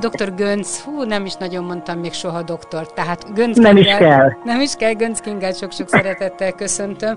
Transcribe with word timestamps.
Dr. 0.00 0.34
Gönc, 0.34 0.80
hú, 0.80 1.02
nem 1.02 1.24
is 1.24 1.34
nagyon 1.34 1.64
mondtam 1.64 1.98
még 1.98 2.12
soha 2.12 2.42
doktor, 2.42 2.92
tehát 2.92 3.34
Gönc 3.34 3.56
Nem 3.56 3.76
is 3.76 3.86
kell. 3.86 4.32
Nem 4.44 4.60
is 4.60 4.74
kell, 4.74 4.92
Gönc 4.92 5.20
Kingát 5.20 5.56
sok-sok 5.56 5.88
szeretettel 5.88 6.52
köszöntöm. 6.52 7.16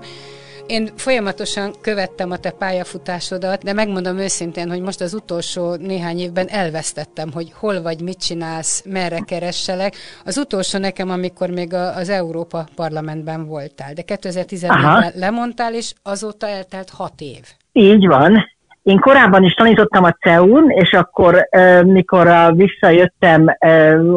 Én 0.66 0.88
folyamatosan 0.96 1.74
követtem 1.80 2.30
a 2.30 2.36
te 2.36 2.50
pályafutásodat, 2.50 3.62
de 3.62 3.72
megmondom 3.72 4.18
őszintén, 4.18 4.68
hogy 4.68 4.80
most 4.80 5.00
az 5.00 5.14
utolsó 5.14 5.74
néhány 5.74 6.18
évben 6.18 6.48
elvesztettem, 6.48 7.32
hogy 7.32 7.52
hol 7.54 7.82
vagy, 7.82 8.00
mit 8.00 8.18
csinálsz, 8.18 8.82
merre 8.86 9.18
keresselek. 9.18 9.94
Az 10.24 10.36
utolsó 10.36 10.78
nekem, 10.78 11.10
amikor 11.10 11.50
még 11.50 11.74
az 11.74 12.08
Európa 12.08 12.68
Parlamentben 12.74 13.46
voltál, 13.46 13.92
de 13.92 14.02
2014-ben 14.06 15.12
lemondtál, 15.14 15.74
és 15.74 15.92
azóta 16.02 16.48
eltelt 16.48 16.90
hat 16.90 17.20
év. 17.20 17.42
Így 17.72 18.06
van. 18.06 18.56
Én 18.88 18.98
korábban 18.98 19.42
is 19.42 19.54
tanítottam 19.54 20.04
a 20.04 20.16
CEU-n, 20.20 20.70
és 20.70 20.92
akkor, 20.92 21.48
mikor 21.82 22.52
visszajöttem 22.54 23.46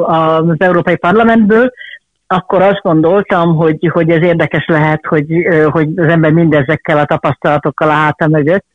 az 0.05 0.55
Európai 0.57 0.95
Parlamentből, 0.95 1.71
akkor 2.27 2.61
azt 2.61 2.81
gondoltam, 2.81 3.55
hogy, 3.55 3.89
hogy 3.91 4.09
ez 4.09 4.23
érdekes 4.23 4.65
lehet, 4.67 5.05
hogy, 5.05 5.25
hogy 5.69 5.87
az 5.95 6.07
ember 6.07 6.31
mindezekkel 6.31 6.97
a 6.97 7.05
tapasztalatokkal 7.05 7.89
a 7.89 7.93
háta 7.93 8.27
mögött. 8.27 8.65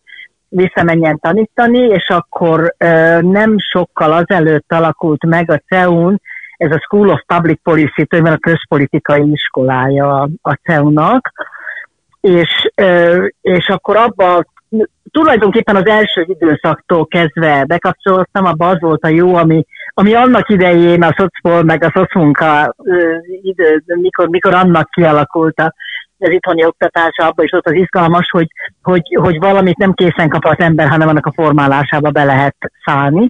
Visszamenjen 0.48 1.18
tanítani, 1.18 1.78
és 1.78 2.08
akkor 2.08 2.74
nem 3.20 3.54
sokkal 3.58 4.12
azelőtt 4.12 4.72
alakult 4.72 5.26
meg 5.26 5.50
a 5.50 5.62
CEU-n, 5.68 6.20
ez 6.56 6.70
a 6.70 6.78
School 6.78 7.08
of 7.08 7.20
Public 7.26 7.58
Policy, 7.62 8.04
tőlem 8.04 8.32
a 8.32 8.36
közpolitikai 8.36 9.30
iskolája 9.30 10.28
a 10.42 10.52
CEU-nak, 10.62 11.32
és, 12.20 12.70
és 13.40 13.68
akkor 13.68 13.96
abba 13.96 14.44
tulajdonképpen 15.10 15.76
az 15.76 15.86
első 15.86 16.24
időszaktól 16.28 17.06
kezdve 17.06 17.64
bekapcsolódtam, 17.64 18.44
abban 18.44 18.68
az 18.68 18.80
volt 18.80 19.04
a 19.04 19.08
jó, 19.08 19.34
ami, 19.34 19.64
ami 19.88 20.14
annak 20.14 20.48
idején 20.48 21.02
a 21.02 21.14
szocpol 21.16 21.62
meg 21.62 21.84
a 21.84 21.92
szocmunka 21.94 22.74
idő, 23.42 23.82
mikor, 23.86 24.28
mikor 24.28 24.54
annak 24.54 24.90
kialakult 24.90 25.58
a, 25.58 25.74
az 26.18 26.30
itthoni 26.30 26.64
oktatása, 26.64 27.26
abban 27.26 27.44
is 27.44 27.52
ott 27.52 27.66
az 27.66 27.74
izgalmas, 27.74 28.30
hogy, 28.30 28.46
hogy, 28.82 29.16
hogy 29.20 29.38
valamit 29.38 29.76
nem 29.76 29.92
készen 29.92 30.28
kap 30.28 30.44
az 30.44 30.58
ember, 30.58 30.88
hanem 30.88 31.08
annak 31.08 31.26
a 31.26 31.32
formálásába 31.32 32.10
be 32.10 32.24
lehet 32.24 32.56
szállni 32.84 33.28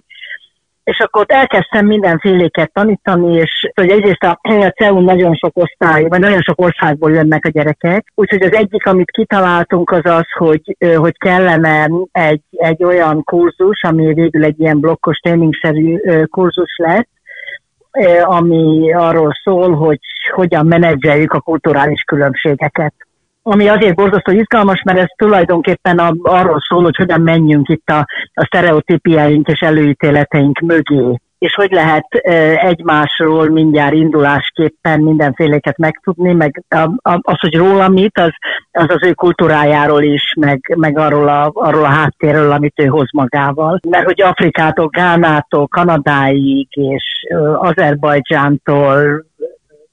és 0.87 0.99
akkor 0.99 1.21
ott 1.21 1.31
elkezdtem 1.31 1.85
mindenféléket 1.85 2.71
tanítani, 2.73 3.35
és 3.35 3.71
hogy 3.73 3.89
egyrészt 3.89 4.23
a, 4.23 4.39
a 4.41 4.73
CEU 4.75 4.99
nagyon 4.99 5.35
sok 5.35 5.57
osztály, 5.57 6.03
vagy 6.03 6.19
nagyon 6.19 6.41
sok 6.41 6.61
országból 6.61 7.11
jönnek 7.11 7.45
a 7.45 7.49
gyerekek, 7.49 8.11
úgyhogy 8.15 8.41
az 8.41 8.53
egyik, 8.53 8.85
amit 8.85 9.11
kitaláltunk, 9.11 9.91
az 9.91 10.01
az, 10.03 10.31
hogy, 10.37 10.75
hogy 10.95 11.17
kellene 11.17 11.89
egy, 12.11 12.41
egy 12.51 12.83
olyan 12.83 13.23
kurzus, 13.23 13.83
ami 13.83 14.13
végül 14.13 14.43
egy 14.43 14.59
ilyen 14.59 14.79
blokkos 14.79 15.17
tréningszerű 15.17 15.97
kurzus 16.25 16.77
lett, 16.77 17.09
ami 18.23 18.93
arról 18.93 19.31
szól, 19.43 19.75
hogy 19.75 19.99
hogyan 20.33 20.65
menedzseljük 20.65 21.33
a 21.33 21.39
kulturális 21.39 22.01
különbségeket 22.01 22.93
ami 23.49 23.67
azért 23.67 23.95
borzasztó 23.95 24.31
izgalmas, 24.31 24.81
mert 24.83 24.99
ez 24.99 25.07
tulajdonképpen 25.15 25.97
a, 25.99 26.15
arról 26.21 26.59
szól, 26.67 26.83
hogy 26.83 26.95
hogyan 26.95 27.21
menjünk 27.21 27.69
itt 27.69 27.89
a, 27.89 28.05
a 28.33 28.45
sztereotípiáink 28.45 29.47
és 29.47 29.59
előítéleteink 29.59 30.59
mögé 30.59 31.19
és 31.39 31.53
hogy 31.53 31.71
lehet 31.71 32.07
egymásról 32.55 33.49
mindjárt 33.49 33.93
indulásképpen 33.93 34.99
mindenféléket 34.99 35.77
megtudni, 35.77 36.33
meg 36.33 36.63
az, 37.01 37.39
hogy 37.39 37.55
róla 37.55 37.87
mit, 37.87 38.19
az 38.19 38.31
az, 38.71 38.85
az 38.89 39.07
ő 39.07 39.13
kultúrájáról 39.13 40.01
is, 40.03 40.33
meg, 40.39 40.73
meg 40.77 40.97
arról, 40.97 41.27
a, 41.27 41.51
arról 41.53 41.83
a 41.83 41.89
háttérről, 41.89 42.51
amit 42.51 42.79
ő 42.79 42.85
hoz 42.85 43.09
magával. 43.11 43.79
Mert 43.89 44.05
hogy 44.05 44.21
Afrikától, 44.21 44.87
Gánától, 44.87 45.67
Kanadáig 45.67 46.67
és 46.69 47.03
Azerbajdzsántól, 47.55 49.25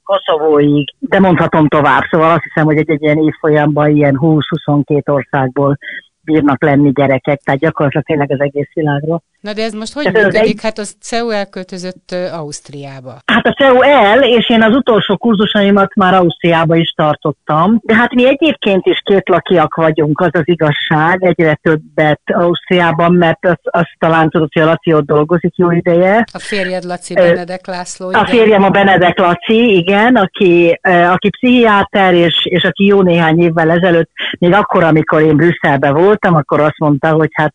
Koszovóig, 0.05 0.93
de 0.99 1.19
mondhatom 1.19 1.67
tovább. 1.67 2.03
Szóval 2.09 2.31
azt 2.31 2.43
hiszem, 2.43 2.65
hogy 2.65 2.77
egy, 2.77 2.89
egy 2.89 3.01
ilyen 3.01 3.17
évfolyamban 3.17 3.89
ilyen 3.89 4.17
20-22 4.21 5.09
országból 5.09 5.77
bírnak 6.21 6.63
lenni 6.63 6.91
gyerekek, 6.91 7.41
tehát 7.43 7.59
gyakorlatilag 7.59 8.05
tényleg 8.05 8.31
az 8.31 8.41
egész 8.41 8.69
világról. 8.73 9.21
Na 9.45 9.53
de 9.53 9.63
ez 9.63 9.73
most 9.73 9.93
hogy 9.93 10.03
Tehát 10.03 10.31
működik? 10.31 10.53
Egy... 10.53 10.59
Hát 10.61 10.77
az 10.77 10.95
CEU 11.01 11.29
elköltözött 11.29 12.15
Ausztriába. 12.31 13.13
Hát 13.25 13.45
a 13.45 13.53
CEU 13.53 13.81
el, 13.81 14.23
és 14.23 14.49
én 14.49 14.61
az 14.61 14.75
utolsó 14.75 15.17
kurzusaimat 15.17 15.95
már 15.95 16.13
Ausztriába 16.13 16.75
is 16.75 16.93
tartottam. 16.95 17.79
De 17.83 17.95
hát 17.95 18.13
mi 18.13 18.27
egyébként 18.27 18.85
is 18.85 19.01
kétlakiak 19.03 19.75
vagyunk, 19.75 20.19
az 20.19 20.29
az 20.31 20.41
igazság, 20.43 21.23
egyre 21.23 21.59
többet 21.61 22.21
Ausztriában, 22.25 23.13
mert 23.13 23.45
azt, 23.45 23.59
az 23.63 23.83
talán 23.97 24.29
tudod, 24.29 24.49
hogy 24.53 24.61
a 24.61 24.65
Laci 24.65 24.93
ott 24.93 25.05
dolgozik 25.05 25.55
jó 25.55 25.71
ideje. 25.71 26.25
A 26.33 26.39
férjed 26.39 26.83
Laci 26.83 27.13
Benedek 27.13 27.67
László. 27.67 28.09
Igen. 28.09 28.21
A 28.21 28.25
férjem 28.25 28.63
a 28.63 28.69
Benedek 28.69 29.19
Laci, 29.19 29.75
igen, 29.75 30.15
aki, 30.15 30.79
aki 31.11 31.29
pszichiáter, 31.29 32.13
és, 32.13 32.45
és 32.45 32.63
aki 32.63 32.85
jó 32.85 33.01
néhány 33.01 33.39
évvel 33.39 33.69
ezelőtt, 33.69 34.09
még 34.39 34.53
akkor, 34.53 34.83
amikor 34.83 35.21
én 35.21 35.35
Brüsszelben 35.35 35.93
voltam, 35.93 36.35
akkor 36.35 36.59
azt 36.59 36.79
mondta, 36.79 37.11
hogy 37.11 37.29
hát 37.33 37.53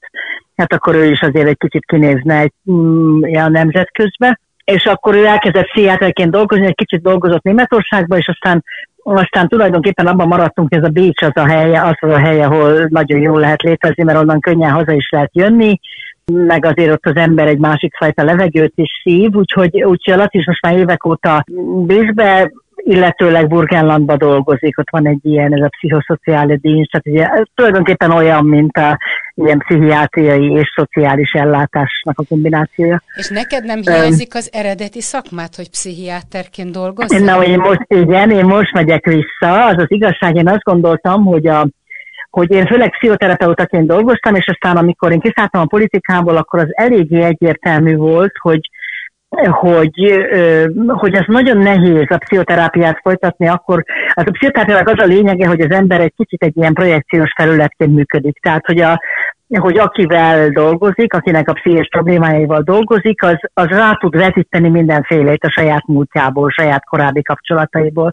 hát 0.61 0.73
akkor 0.73 0.95
ő 0.95 1.11
is 1.11 1.21
azért 1.21 1.49
egy 1.49 1.59
kicsit 1.59 1.85
kinézne 1.85 2.39
egy 2.39 2.53
mm, 2.71 3.23
a 3.23 3.49
nemzetközbe. 3.49 4.41
És 4.65 4.85
akkor 4.85 5.15
ő 5.15 5.25
elkezdett 5.25 5.67
pszichiáterként 5.67 6.31
dolgozni, 6.31 6.67
egy 6.67 6.75
kicsit 6.75 7.03
dolgozott 7.03 7.43
Németországban, 7.43 8.19
és 8.19 8.29
aztán 8.29 8.65
aztán 9.03 9.49
tulajdonképpen 9.49 10.07
abban 10.07 10.29
maradtunk, 10.29 10.69
hogy 10.69 10.79
ez 10.79 10.89
a 10.89 10.93
Bécs 10.93 11.23
az 11.23 11.31
a 11.35 11.47
helye, 11.47 11.83
az 11.83 12.11
a 12.11 12.19
helye, 12.19 12.45
ahol 12.45 12.87
nagyon 12.89 13.21
jól 13.21 13.41
lehet 13.41 13.63
létezni, 13.63 14.03
mert 14.03 14.19
onnan 14.19 14.41
könnyen 14.41 14.71
haza 14.71 14.93
is 14.93 15.09
lehet 15.11 15.31
jönni, 15.33 15.81
meg 16.33 16.65
azért 16.65 16.93
ott 16.93 17.07
az 17.07 17.17
ember 17.17 17.47
egy 17.47 17.59
másik 17.59 17.97
fajta 17.97 18.25
levegőt 18.25 18.73
is 18.75 19.01
szív, 19.03 19.35
úgyhogy, 19.35 19.83
úgyhogy 19.83 20.15
a 20.15 20.17
Laci 20.17 20.39
is 20.39 20.47
most 20.47 20.63
már 20.63 20.77
évek 20.77 21.05
óta 21.05 21.45
Bécsbe 21.87 22.51
illetőleg 22.83 23.49
Burgenlandban 23.49 24.19
dolgozik, 24.19 24.79
ott 24.79 24.91
van 24.91 25.07
egy 25.07 25.19
ilyen, 25.23 25.55
ez 25.55 25.61
a 25.61 25.69
pszichoszociális 25.69 26.61
díj, 26.61 26.87
tehát 26.91 27.07
ugye, 27.07 27.45
tulajdonképpen 27.55 28.11
olyan, 28.11 28.45
mint 28.45 28.77
a 28.77 28.99
ilyen 29.35 29.59
pszichiátriai 29.59 30.53
és 30.53 30.73
szociális 30.75 31.33
ellátásnak 31.33 32.19
a 32.19 32.25
kombinációja. 32.29 33.03
És 33.15 33.29
neked 33.29 33.65
nem 33.65 33.81
hiányzik 33.81 34.35
az 34.35 34.51
eredeti 34.53 35.01
szakmát, 35.01 35.57
hogy 35.57 35.71
pszichiáterként 35.71 36.71
dolgozol? 36.71 37.19
Na, 37.19 37.45
én 37.45 37.59
most, 37.59 37.85
igen, 37.89 38.31
én 38.31 38.45
most 38.45 38.73
megyek 38.73 39.05
vissza. 39.05 39.65
Az 39.65 39.77
az 39.77 39.91
igazság, 39.91 40.35
én 40.35 40.49
azt 40.49 40.63
gondoltam, 40.63 41.25
hogy 41.25 41.47
a 41.47 41.69
hogy 42.31 42.51
én 42.51 42.67
főleg 42.67 42.91
pszichoterapeutaként 42.91 43.87
dolgoztam, 43.87 44.35
és 44.35 44.47
aztán 44.47 44.77
amikor 44.77 45.13
én 45.13 45.21
kiszálltam 45.21 45.61
a 45.61 45.67
politikából, 45.67 46.37
akkor 46.37 46.61
az 46.61 46.69
eléggé 46.71 47.23
egyértelmű 47.23 47.97
volt, 47.97 48.33
hogy 48.39 48.61
hogy, 49.39 50.27
hogy 50.87 51.15
ez 51.15 51.25
nagyon 51.27 51.59
nehéz 51.59 52.07
a 52.09 52.19
pszichoterápiát 52.19 53.01
folytatni, 53.03 53.49
akkor 53.49 53.85
az 54.15 54.25
a 54.27 54.31
pszichoterápiának 54.31 54.89
az 54.89 55.03
a 55.03 55.07
lényege, 55.07 55.47
hogy 55.47 55.61
az 55.61 55.71
ember 55.71 56.01
egy 56.01 56.15
kicsit 56.17 56.43
egy 56.43 56.57
ilyen 56.57 56.75
projekciós 56.75 57.33
felületként 57.37 57.95
működik. 57.95 58.39
Tehát, 58.41 58.67
hogy 58.67 58.81
a, 58.81 59.01
hogy 59.59 59.79
akivel 59.79 60.49
dolgozik, 60.49 61.15
akinek 61.15 61.49
a 61.49 61.53
pszichés 61.53 61.89
problémáival 61.91 62.63
dolgozik, 62.63 63.23
az, 63.23 63.39
az 63.55 63.67
rá 63.67 63.93
tud 63.93 64.17
vetíteni 64.17 64.69
mindenfélét 64.69 65.45
a 65.45 65.51
saját 65.51 65.87
múltjából, 65.87 66.47
a 66.47 66.53
saját 66.53 66.85
korábbi 66.85 67.23
kapcsolataiból. 67.23 68.13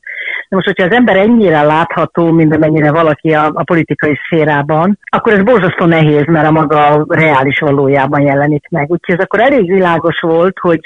De 0.50 0.56
most, 0.56 0.68
hogyha 0.68 0.86
az 0.86 0.96
ember 0.96 1.16
ennyire 1.16 1.62
látható, 1.62 2.32
mint 2.32 2.56
amennyire 2.56 2.92
valaki 2.92 3.34
a, 3.34 3.52
a 3.54 3.64
politikai 3.64 4.20
szférában, 4.26 5.00
akkor 5.10 5.34
ez 5.34 5.44
borzasztó 5.44 5.86
nehéz, 5.86 6.26
mert 6.26 6.48
a 6.48 6.52
maga 6.52 7.06
reális 7.08 7.60
valójában 7.60 8.22
jelenik 8.22 8.68
meg. 8.70 8.90
Úgyhogy 8.90 9.16
ez 9.16 9.24
akkor 9.24 9.40
elég 9.40 9.72
világos 9.72 10.20
volt, 10.20 10.60
hogy, 10.60 10.80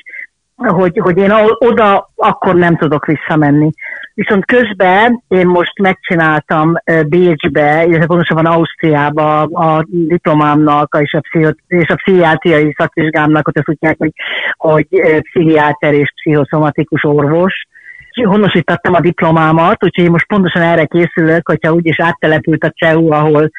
hogy, 0.70 1.00
hogy 1.04 1.18
én 1.18 1.32
oda 1.58 2.12
akkor 2.16 2.56
nem 2.56 2.78
tudok 2.78 3.06
visszamenni. 3.06 3.70
Viszont 4.14 4.46
közben 4.46 5.24
én 5.28 5.48
most 5.48 5.80
megcsináltam 5.80 6.74
Bécsbe, 7.08 7.86
illetve 7.86 8.06
pontosabban 8.06 8.46
Ausztriába 8.46 9.42
a 9.42 9.86
diplomámnak 9.90 10.98
és 11.00 11.14
a, 11.14 11.20
pszichot, 11.20 11.58
és 11.68 11.90
a 11.90 11.96
pszichiátriai 11.96 12.74
szakvizsgámnak, 12.78 13.48
ott 13.48 13.58
azt 13.58 13.66
tudják, 13.66 13.96
hogy, 13.98 14.12
hogy 14.58 14.88
pszichiáter 15.22 15.94
és 15.94 16.14
pszichoszomatikus 16.16 17.04
orvos. 17.04 17.54
Honosítottam 18.24 18.94
a 18.94 19.00
diplomámat, 19.00 19.84
úgyhogy 19.84 20.10
most 20.10 20.28
pontosan 20.28 20.62
erre 20.62 20.86
készülök, 20.86 21.48
hogyha 21.48 21.74
úgyis 21.74 22.00
áttelepült 22.00 22.64
a 22.64 22.70
CEU, 22.70 23.12
ahol, 23.12 23.52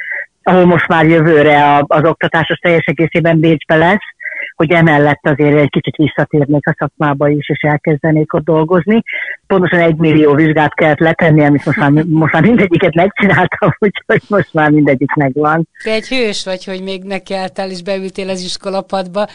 ahol 0.42 0.64
most 0.64 0.88
már 0.88 1.06
jövőre 1.06 1.84
az 1.86 2.04
oktatás 2.04 2.48
az 2.48 2.58
teljes 2.60 2.84
egészében 2.84 3.40
Bécsbe 3.40 3.76
lesz, 3.76 4.11
hogy 4.56 4.70
emellett 4.70 5.20
azért 5.22 5.58
egy 5.58 5.70
kicsit 5.70 5.96
visszatérnék 5.96 6.66
a 6.66 6.74
szakmába 6.78 7.28
is, 7.28 7.48
és 7.48 7.58
elkezdenék 7.58 8.32
ott 8.32 8.44
dolgozni. 8.44 9.02
Pontosan 9.46 9.80
egy 9.80 9.96
millió 9.96 10.34
vizsgát 10.34 10.74
kellett 10.74 10.98
letenni, 10.98 11.44
amit 11.44 11.64
most 11.64 11.78
már, 11.78 11.90
most 12.08 12.32
már 12.32 12.42
mindegyiket 12.42 12.94
megcsináltam, 12.94 13.74
úgyhogy 13.84 14.22
most 14.28 14.54
már 14.54 14.70
mindegyik 14.70 15.14
megvan. 15.14 15.68
Te 15.84 15.90
egy 15.90 16.08
hős 16.08 16.44
vagy, 16.44 16.64
hogy 16.64 16.82
még 16.82 17.02
nekiálltál 17.02 17.70
és 17.70 17.82
beültél 17.82 18.28
az 18.28 18.42
iskolapadba. 18.42 19.26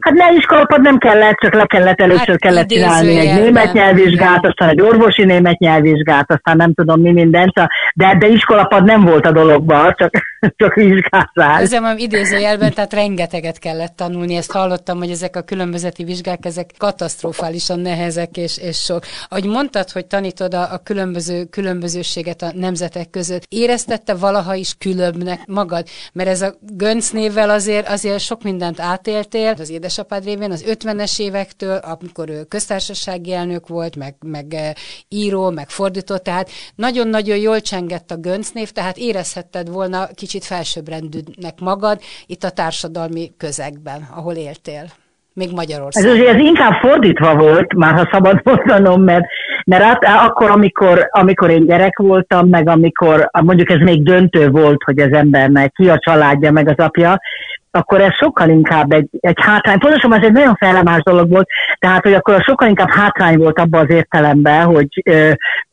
Hát 0.00 0.14
ne 0.14 0.32
iskolapad 0.32 0.80
nem 0.80 0.98
kellett, 0.98 1.36
csak 1.36 1.54
le 1.54 1.66
kellett 1.66 2.00
először 2.00 2.28
hát 2.28 2.40
kellett 2.40 2.68
csinálni 2.68 3.18
egy 3.18 3.42
német 3.42 3.72
nyelvvizsgát, 3.72 4.46
aztán 4.46 4.68
egy 4.68 4.80
orvosi 4.80 5.24
német 5.24 5.58
nyelvvizsgát, 5.58 6.32
aztán 6.32 6.56
nem 6.56 6.74
tudom 6.74 7.00
mi 7.00 7.12
mindent, 7.12 7.52
de, 7.94 8.16
de 8.18 8.26
iskolapad 8.26 8.84
nem 8.84 9.00
volt 9.00 9.26
a 9.26 9.32
dologban, 9.32 9.94
csak, 9.96 10.10
csak 10.56 10.74
vizsgázás. 10.74 11.62
Ezzel 11.62 11.80
mondom 11.80 11.98
idézőjelben, 11.98 12.72
tehát 12.72 12.92
rengeteget 12.92 13.58
kellett 13.58 13.96
tanulni, 13.96 14.34
ezt 14.34 14.52
hallottam, 14.52 14.98
hogy 14.98 15.10
ezek 15.10 15.36
a 15.36 15.42
különbözeti 15.42 16.04
vizsgák, 16.04 16.44
ezek 16.44 16.70
katasztrofálisan 16.78 17.80
nehezek 17.80 18.36
és, 18.36 18.58
és 18.58 18.78
sok. 18.78 19.04
Ahogy 19.28 19.46
mondtad, 19.46 19.90
hogy 19.90 20.06
tanítod 20.06 20.54
a, 20.54 20.72
a 20.72 20.78
különböző, 20.78 21.44
különbözőséget 21.44 22.42
a 22.42 22.52
nemzetek 22.54 23.10
között, 23.10 23.44
éreztette 23.48 24.14
valaha 24.14 24.54
is 24.54 24.74
különbnek 24.78 25.46
magad? 25.46 25.86
Mert 26.12 26.28
ez 26.28 26.42
a 26.42 26.54
Gönc 26.60 27.10
névvel 27.10 27.50
azért, 27.50 27.88
azért 27.88 28.20
sok 28.20 28.42
mindent 28.42 28.80
átéltél 28.80 29.54
az 29.58 29.70
édesapád 29.70 30.24
révén, 30.24 30.50
az 30.50 30.64
50-es 30.68 31.20
évektől, 31.20 31.76
amikor 31.76 32.28
ő 32.28 32.44
köztársasági 32.44 33.32
elnök 33.32 33.68
volt, 33.68 33.96
meg, 33.96 34.14
meg 34.20 34.54
eh, 34.54 34.72
író, 35.08 35.50
meg 35.50 35.70
fordító, 35.70 36.16
tehát 36.16 36.50
nagyon-nagyon 36.74 37.36
jól 37.36 37.60
csengett 37.60 38.10
a 38.10 38.16
Gönc 38.16 38.50
név, 38.50 38.70
tehát 38.70 38.96
érezhetted 38.96 39.68
volna 39.68 40.06
kicsit 40.14 40.31
felsőbbrendűnek 40.40 41.60
magad 41.60 42.00
itt 42.26 42.42
a 42.42 42.50
társadalmi 42.50 43.32
közegben, 43.36 44.08
ahol 44.14 44.34
éltél 44.34 44.84
még 45.34 45.52
Magyarországon. 45.54 46.16
Ez, 46.16 46.34
ez 46.34 46.40
inkább 46.40 46.72
fordítva 46.80 47.34
volt, 47.34 47.74
már 47.74 47.94
ha 47.94 48.08
szabad 48.12 48.40
mondanom, 48.44 49.02
mert, 49.02 49.24
mert 49.64 49.82
át, 49.82 50.04
akkor, 50.28 50.50
amikor, 50.50 51.08
amikor 51.10 51.50
én 51.50 51.66
gyerek 51.66 51.98
voltam, 51.98 52.48
meg 52.48 52.68
amikor 52.68 53.28
mondjuk 53.32 53.70
ez 53.70 53.78
még 53.78 54.02
döntő 54.02 54.50
volt, 54.50 54.82
hogy 54.82 54.98
az 54.98 55.12
embernek 55.12 55.72
ki 55.72 55.88
a 55.88 55.98
családja, 55.98 56.52
meg 56.52 56.68
az 56.68 56.84
apja, 56.84 57.20
akkor 57.74 58.00
ez 58.00 58.14
sokkal 58.14 58.48
inkább 58.48 58.92
egy, 58.92 59.08
egy 59.20 59.40
hátrány. 59.40 59.78
Pontosan 59.78 60.14
ez 60.14 60.24
egy 60.24 60.32
nagyon 60.32 60.54
fellemás 60.54 61.02
dolog 61.02 61.30
volt, 61.30 61.48
tehát 61.78 62.02
hogy 62.02 62.12
akkor 62.12 62.42
sokkal 62.42 62.68
inkább 62.68 62.90
hátrány 62.90 63.36
volt 63.36 63.58
abban 63.58 63.80
az 63.84 63.90
értelemben, 63.90 64.64
hogy, 64.64 65.02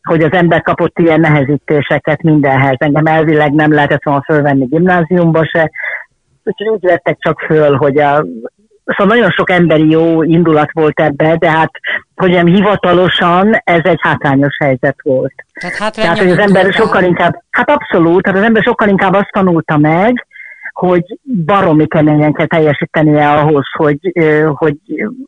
hogy 0.03 0.21
az 0.21 0.31
ember 0.31 0.61
kapott 0.61 0.99
ilyen 0.99 1.19
nehezítéseket 1.19 2.21
mindenhez. 2.21 2.75
Engem 2.77 3.05
elvileg 3.05 3.51
nem 3.51 3.73
lehetett 3.73 4.03
volna 4.03 4.23
fölvenni 4.25 4.65
gimnáziumba 4.65 5.45
se, 5.45 5.71
úgyhogy 6.43 6.67
úgy 6.67 6.81
vettek 6.81 7.17
csak 7.19 7.39
föl, 7.39 7.75
hogy 7.75 7.97
a, 7.97 8.25
Szóval 8.97 9.15
nagyon 9.15 9.31
sok 9.31 9.49
emberi 9.49 9.89
jó 9.89 10.23
indulat 10.23 10.71
volt 10.71 10.99
ebbe, 10.99 11.35
de 11.35 11.51
hát, 11.51 11.71
hogy 12.15 12.31
nem 12.31 12.45
hivatalosan, 12.45 13.61
ez 13.63 13.79
egy 13.83 13.99
hátrányos 14.01 14.57
helyzet 14.59 14.95
volt. 15.03 15.33
Tehát, 15.53 15.95
tehát 15.95 16.17
hogy 16.17 16.29
az 16.29 16.37
ember 16.37 16.73
sokkal 16.73 17.03
inkább, 17.03 17.41
hát 17.49 17.69
abszolút, 17.69 18.23
tehát 18.23 18.39
az 18.39 18.45
ember 18.45 18.63
sokkal 18.63 18.87
inkább 18.87 19.13
azt 19.13 19.31
tanulta 19.31 19.77
meg, 19.77 20.27
hogy 20.79 21.19
baromi 21.45 21.87
keményen 21.87 22.33
kell 22.33 22.45
teljesítenie 22.45 23.31
ahhoz, 23.31 23.65
hogy, 23.77 23.99
hogy 24.53 24.75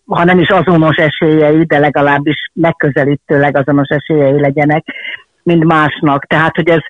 ha 0.05 0.23
nem 0.23 0.39
is 0.39 0.49
azonos 0.49 0.95
esélyei, 0.95 1.63
de 1.63 1.79
legalábbis 1.79 2.51
megközelítőleg 2.53 3.57
azonos 3.57 3.87
esélyei 3.87 4.39
legyenek, 4.39 4.83
mint 5.43 5.63
másnak. 5.63 6.25
Tehát, 6.25 6.55
hogy 6.55 6.69
ez 6.69 6.81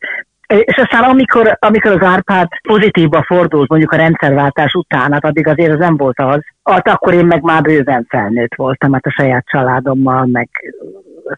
és 0.52 0.78
aztán 0.78 1.04
amikor, 1.04 1.58
amikor 1.60 1.92
az 1.92 2.08
Árpád 2.08 2.48
pozitívba 2.68 3.24
fordult, 3.28 3.70
mondjuk 3.70 3.92
a 3.92 3.96
rendszerváltás 3.96 4.74
után, 4.74 5.12
hát 5.12 5.26
addig 5.26 5.48
azért 5.48 5.74
az 5.74 5.80
nem 5.80 5.98
volt 5.98 6.20
az, 6.20 6.40
hát 6.64 6.88
akkor 6.88 7.14
én 7.14 7.26
meg 7.26 7.42
már 7.42 7.62
bőven 7.62 8.06
felnőtt 8.10 8.56
voltam, 8.56 8.94
hát 8.94 9.06
a 9.06 9.12
saját 9.12 9.46
családommal, 9.46 10.26
meg 10.26 10.50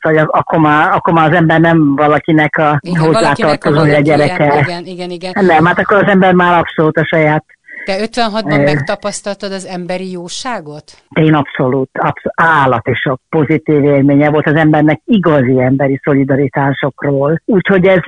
szóval 0.02 0.26
akkor 0.32 0.60
már, 0.60 0.92
akkor 0.94 1.14
már 1.14 1.30
az 1.30 1.36
ember 1.36 1.60
nem 1.60 1.96
valakinek 1.96 2.58
a 2.58 2.80
hozzátartozója 3.00 4.00
gyereke. 4.00 4.60
Igen, 4.60 4.86
igen, 4.86 5.10
igen. 5.10 5.32
Nem, 5.46 5.66
hát 5.66 5.80
akkor 5.80 5.98
az 5.98 6.10
ember 6.10 6.34
már 6.34 6.58
abszolút 6.58 6.98
a 6.98 7.06
saját 7.06 7.44
te 7.86 7.96
56-ban 8.06 8.64
megtapasztaltad 8.64 9.52
az 9.52 9.66
emberi 9.66 10.12
jóságot? 10.12 10.84
Én 11.10 11.34
abszolút, 11.34 11.90
abszolút 11.94 12.34
állat 12.36 12.88
és 12.88 13.06
a 13.06 13.18
pozitív 13.30 13.84
élménye 13.84 14.30
volt 14.30 14.48
az 14.48 14.56
embernek 14.56 15.02
igazi 15.06 15.62
emberi 15.62 16.00
szolidaritásokról. 16.04 17.42
Úgyhogy 17.46 17.86
ez, 17.86 18.00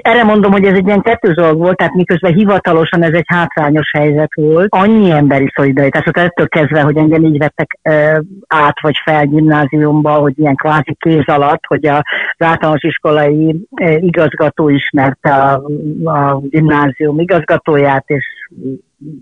erre 0.00 0.24
mondom, 0.24 0.52
hogy 0.52 0.64
ez 0.64 0.76
egy 0.76 0.86
ilyen 0.86 1.02
kettős 1.02 1.34
dolog 1.34 1.58
volt, 1.58 1.76
tehát 1.76 1.94
miközben 1.94 2.32
hivatalosan 2.32 3.02
ez 3.02 3.12
egy 3.12 3.26
hátrányos 3.26 3.90
helyzet 3.92 4.34
volt, 4.34 4.66
annyi 4.70 5.10
emberi 5.10 5.50
szolidaritások, 5.54 6.16
ettől 6.16 6.48
kezdve, 6.48 6.80
hogy 6.80 6.96
engem 6.96 7.24
így 7.24 7.38
vettek 7.38 7.78
e, 7.82 8.22
át 8.46 8.80
vagy 8.80 8.96
fel 9.04 9.26
gimnáziumba, 9.26 10.10
hogy 10.10 10.38
ilyen 10.38 10.56
kvázi 10.56 10.96
kéz 10.98 11.26
alatt, 11.26 11.66
hogy 11.66 11.86
az 11.86 12.02
általános 12.38 12.82
iskolai 12.82 13.68
igazgató 14.00 14.68
ismerte 14.68 15.34
a, 15.34 15.62
a 16.04 16.40
gimnázium 16.40 17.18
igazgatóját, 17.18 18.04
és 18.06 18.24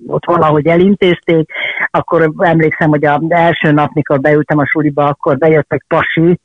ott 0.06 0.24
valahogy 0.24 0.66
elintézték, 0.66 1.52
akkor 1.90 2.32
emlékszem, 2.38 2.88
hogy 2.88 3.04
az 3.04 3.20
első 3.28 3.72
nap, 3.72 3.92
mikor 3.92 4.20
beültem 4.20 4.58
a 4.58 4.66
suliba, 4.66 5.06
akkor 5.06 5.38
bejött 5.38 5.72
egy 5.72 5.82
pasi 5.88 6.40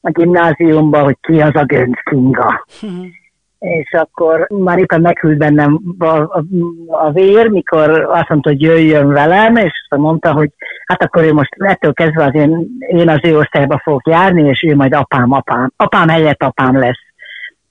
a 0.00 0.10
gimnáziumba, 0.10 1.02
hogy 1.02 1.16
ki 1.20 1.40
az 1.40 1.54
a 1.54 1.64
Gönc 1.64 2.02
Kinga. 2.02 2.64
és 3.62 3.92
akkor 3.92 4.46
már 4.48 4.78
éppen 4.78 5.00
meghűlt 5.00 5.38
bennem 5.38 5.80
a, 5.98 6.06
a, 6.06 6.44
a 6.86 7.10
vér, 7.10 7.48
mikor 7.48 7.90
azt 7.90 8.28
mondta, 8.28 8.48
hogy 8.48 8.62
jöjjön 8.62 9.08
velem, 9.08 9.56
és 9.56 9.72
mondta, 9.96 10.32
hogy 10.32 10.50
hát 10.86 11.02
akkor 11.02 11.22
ő 11.22 11.32
most 11.32 11.54
ettől 11.58 11.92
kezdve 11.92 12.24
az 12.24 12.34
én, 12.34 12.66
én 12.78 13.08
az 13.08 13.20
ő 13.22 13.38
osztályba 13.38 13.80
fogok 13.82 14.06
járni, 14.06 14.48
és 14.48 14.62
ő 14.62 14.76
majd 14.76 14.94
apám, 14.94 15.32
apám. 15.32 15.72
Apám 15.76 16.08
helyett 16.08 16.42
apám 16.42 16.78
lesz 16.78 17.11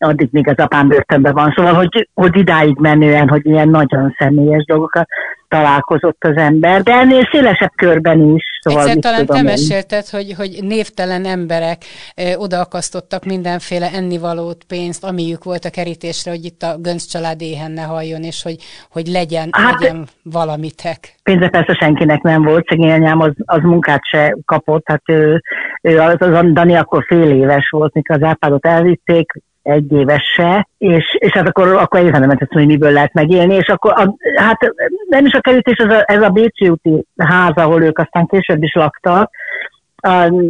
addig 0.03 0.27
még 0.31 0.47
az 0.47 0.57
apám 0.57 0.87
börtönben 0.87 1.33
van. 1.33 1.53
Szóval, 1.55 1.73
hogy, 1.73 2.09
hogy 2.13 2.37
idáig 2.37 2.77
menően, 2.79 3.29
hogy 3.29 3.45
ilyen 3.45 3.69
nagyon 3.69 4.15
személyes 4.17 4.65
dolgokat 4.65 5.07
találkozott 5.51 6.23
az 6.23 6.35
ember, 6.35 6.83
de 6.83 6.93
ennél 6.93 7.27
szélesebb 7.31 7.71
körben 7.75 8.35
is. 8.35 8.43
Szóval 8.61 8.87
Egyszer 8.87 9.01
talán 9.01 9.25
te 9.25 9.41
mesélted, 9.41 10.07
hogy, 10.07 10.33
hogy 10.37 10.59
névtelen 10.61 11.25
emberek 11.25 11.77
ö, 12.15 12.35
odaakasztottak 12.35 13.25
mindenféle 13.25 13.89
ennivalót, 13.93 14.63
pénzt, 14.63 15.03
amiük 15.03 15.43
volt 15.43 15.65
a 15.65 15.69
kerítésre, 15.69 16.31
hogy 16.31 16.45
itt 16.45 16.61
a 16.61 16.77
Gönc 16.77 17.05
család 17.05 17.41
éhen 17.41 17.71
ne 17.71 17.81
halljon, 17.81 18.21
és 18.21 18.43
hogy, 18.43 18.55
hogy 18.91 19.07
legyen, 19.07 19.49
hát, 19.51 19.79
legyen 19.79 20.07
valamitek. 20.23 21.15
Pénze 21.23 21.49
persze 21.49 21.73
senkinek 21.73 22.21
nem 22.21 22.43
volt, 22.43 22.67
szegény 22.67 22.91
anyám 22.91 23.19
az, 23.19 23.33
az 23.45 23.61
munkát 23.61 24.01
se 24.03 24.37
kapott, 24.45 24.83
hát 24.87 25.03
ő, 25.05 25.41
ő 25.81 25.99
az, 25.99 26.15
az 26.19 26.51
Dani 26.53 26.75
akkor 26.75 27.03
fél 27.07 27.31
éves 27.31 27.69
volt, 27.69 27.93
mikor 27.93 28.15
az 28.15 28.23
Árpádot 28.23 28.65
elvitték, 28.65 29.31
egy 29.63 29.91
éves 29.91 30.23
se, 30.23 30.67
és, 30.77 31.15
és 31.19 31.31
hát 31.31 31.47
akkor, 31.47 31.67
akkor 31.67 31.99
egyáltalán 31.99 32.19
nem 32.19 32.27
mentett, 32.27 32.51
hogy 32.51 32.65
miből 32.65 32.91
lehet 32.91 33.13
megélni, 33.13 33.55
és 33.55 33.67
akkor 33.67 33.93
a, 33.95 34.15
hát 34.35 34.73
nem 35.09 35.25
is 35.25 35.33
a 35.33 35.41
kerítés, 35.41 35.77
ez 35.77 35.93
a, 35.93 36.03
ez 36.05 36.21
a 36.21 36.29
Bécsi 36.29 36.69
úti 36.69 37.05
ház, 37.17 37.55
ahol 37.55 37.83
ők 37.83 37.99
aztán 37.99 38.25
később 38.25 38.63
is 38.63 38.73
laktak, 38.73 39.31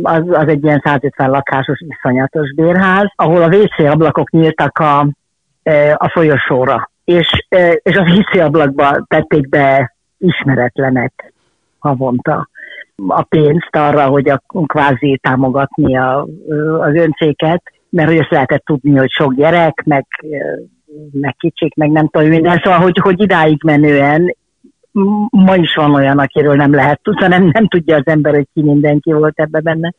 az, 0.02 0.24
az 0.30 0.48
egy 0.48 0.64
ilyen 0.64 0.82
150 0.84 1.30
lakásos 1.30 1.80
iszonyatos 1.88 2.54
bérház, 2.54 3.12
ahol 3.16 3.42
a 3.42 3.56
WC 3.56 3.80
ablakok 3.80 4.30
nyíltak 4.32 4.80
a, 4.80 5.08
e, 5.64 5.96
a 5.98 6.10
folyosóra, 6.10 6.92
és, 7.04 7.46
e, 7.50 7.72
és 7.72 7.96
az 7.96 8.12
WC 8.12 8.40
ablakba 8.40 9.06
tették 9.08 9.50
be 9.50 9.96
ismeretlenek 10.18 11.34
havonta 11.80 12.50
a 13.08 13.22
pénzt 13.22 13.76
arra, 13.76 14.06
hogy 14.06 14.30
a 14.30 14.42
kvázi 14.48 15.20
támogatni 15.22 15.98
a, 15.98 16.28
az 16.80 16.96
öncéket, 16.96 17.64
mert 17.92 18.10
hogy 18.10 18.18
ezt 18.18 18.32
lehetett 18.32 18.66
tudni, 18.66 18.98
hogy 18.98 19.10
sok 19.10 19.34
gyerek, 19.34 19.84
meg, 19.86 20.06
meg 21.12 21.36
kicsik, 21.36 21.76
meg 21.76 21.92
nem 21.92 22.08
tudom 22.08 22.28
minden, 22.28 22.62
szóval, 22.64 22.80
hogy, 22.80 22.98
hogy 22.98 23.22
idáig 23.22 23.64
menően 23.64 24.36
ma 25.30 25.56
is 25.56 25.76
van 25.76 25.94
olyan, 25.94 26.20
akiről 26.20 26.56
nem 26.56 26.74
lehet 26.74 27.02
tudni, 27.04 27.28
nem, 27.28 27.50
nem 27.54 27.68
tudja 27.68 27.96
az 27.96 28.08
ember, 28.08 28.34
hogy 28.34 28.48
ki 28.54 28.62
mindenki 28.62 29.12
volt 29.12 29.40
ebbe 29.40 29.60
benne 29.60 29.94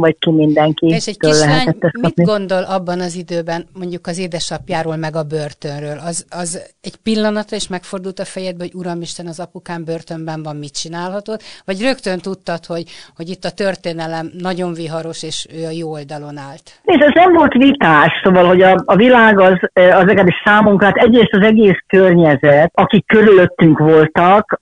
vagy 0.00 0.16
ki 0.18 0.30
mindenki. 0.30 0.86
És 0.86 1.06
egy 1.06 1.18
kislány 1.18 1.76
mit 2.00 2.24
gondol 2.24 2.62
abban 2.62 3.00
az 3.00 3.14
időben 3.16 3.66
mondjuk 3.78 4.06
az 4.06 4.18
édesapjáról, 4.18 4.96
meg 4.96 5.16
a 5.16 5.22
börtönről? 5.22 5.98
Az, 6.06 6.26
az 6.30 6.62
egy 6.80 6.96
pillanatra 6.96 7.56
is 7.56 7.68
megfordult 7.68 8.18
a 8.18 8.24
fejedbe, 8.24 8.64
hogy 8.64 8.74
Uramisten, 8.74 9.26
az 9.26 9.40
apukám 9.40 9.84
börtönben 9.84 10.42
van, 10.42 10.56
mit 10.56 10.80
csinálhatott? 10.80 11.42
Vagy 11.64 11.82
rögtön 11.82 12.18
tudtad, 12.18 12.64
hogy, 12.66 12.84
hogy 13.16 13.28
itt 13.28 13.44
a 13.44 13.50
történelem 13.50 14.30
nagyon 14.38 14.72
viharos, 14.72 15.22
és 15.22 15.46
ő 15.60 15.64
a 15.64 15.70
jó 15.70 15.90
oldalon 15.90 16.36
állt? 16.36 16.80
És 16.82 16.98
ez 16.98 17.12
nem 17.14 17.32
volt 17.32 17.52
vitás, 17.52 18.12
szóval, 18.22 18.46
hogy 18.46 18.62
a, 18.62 18.82
a 18.84 18.96
világ 18.96 19.40
az, 19.40 19.58
az 19.72 20.04
legalábbis 20.04 20.42
számunkra, 20.44 20.86
hát 20.86 20.96
egyrészt 20.96 21.32
az 21.32 21.42
egész 21.42 21.78
környezet, 21.86 22.70
akik 22.74 23.06
körülöttünk 23.06 23.78
voltak, 23.78 24.60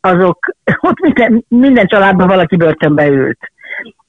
azok 0.00 0.38
ott 0.80 1.00
minden, 1.00 1.44
minden 1.48 1.86
családban 1.86 2.26
valaki 2.26 2.56
börtönbe 2.56 3.06
ült 3.06 3.38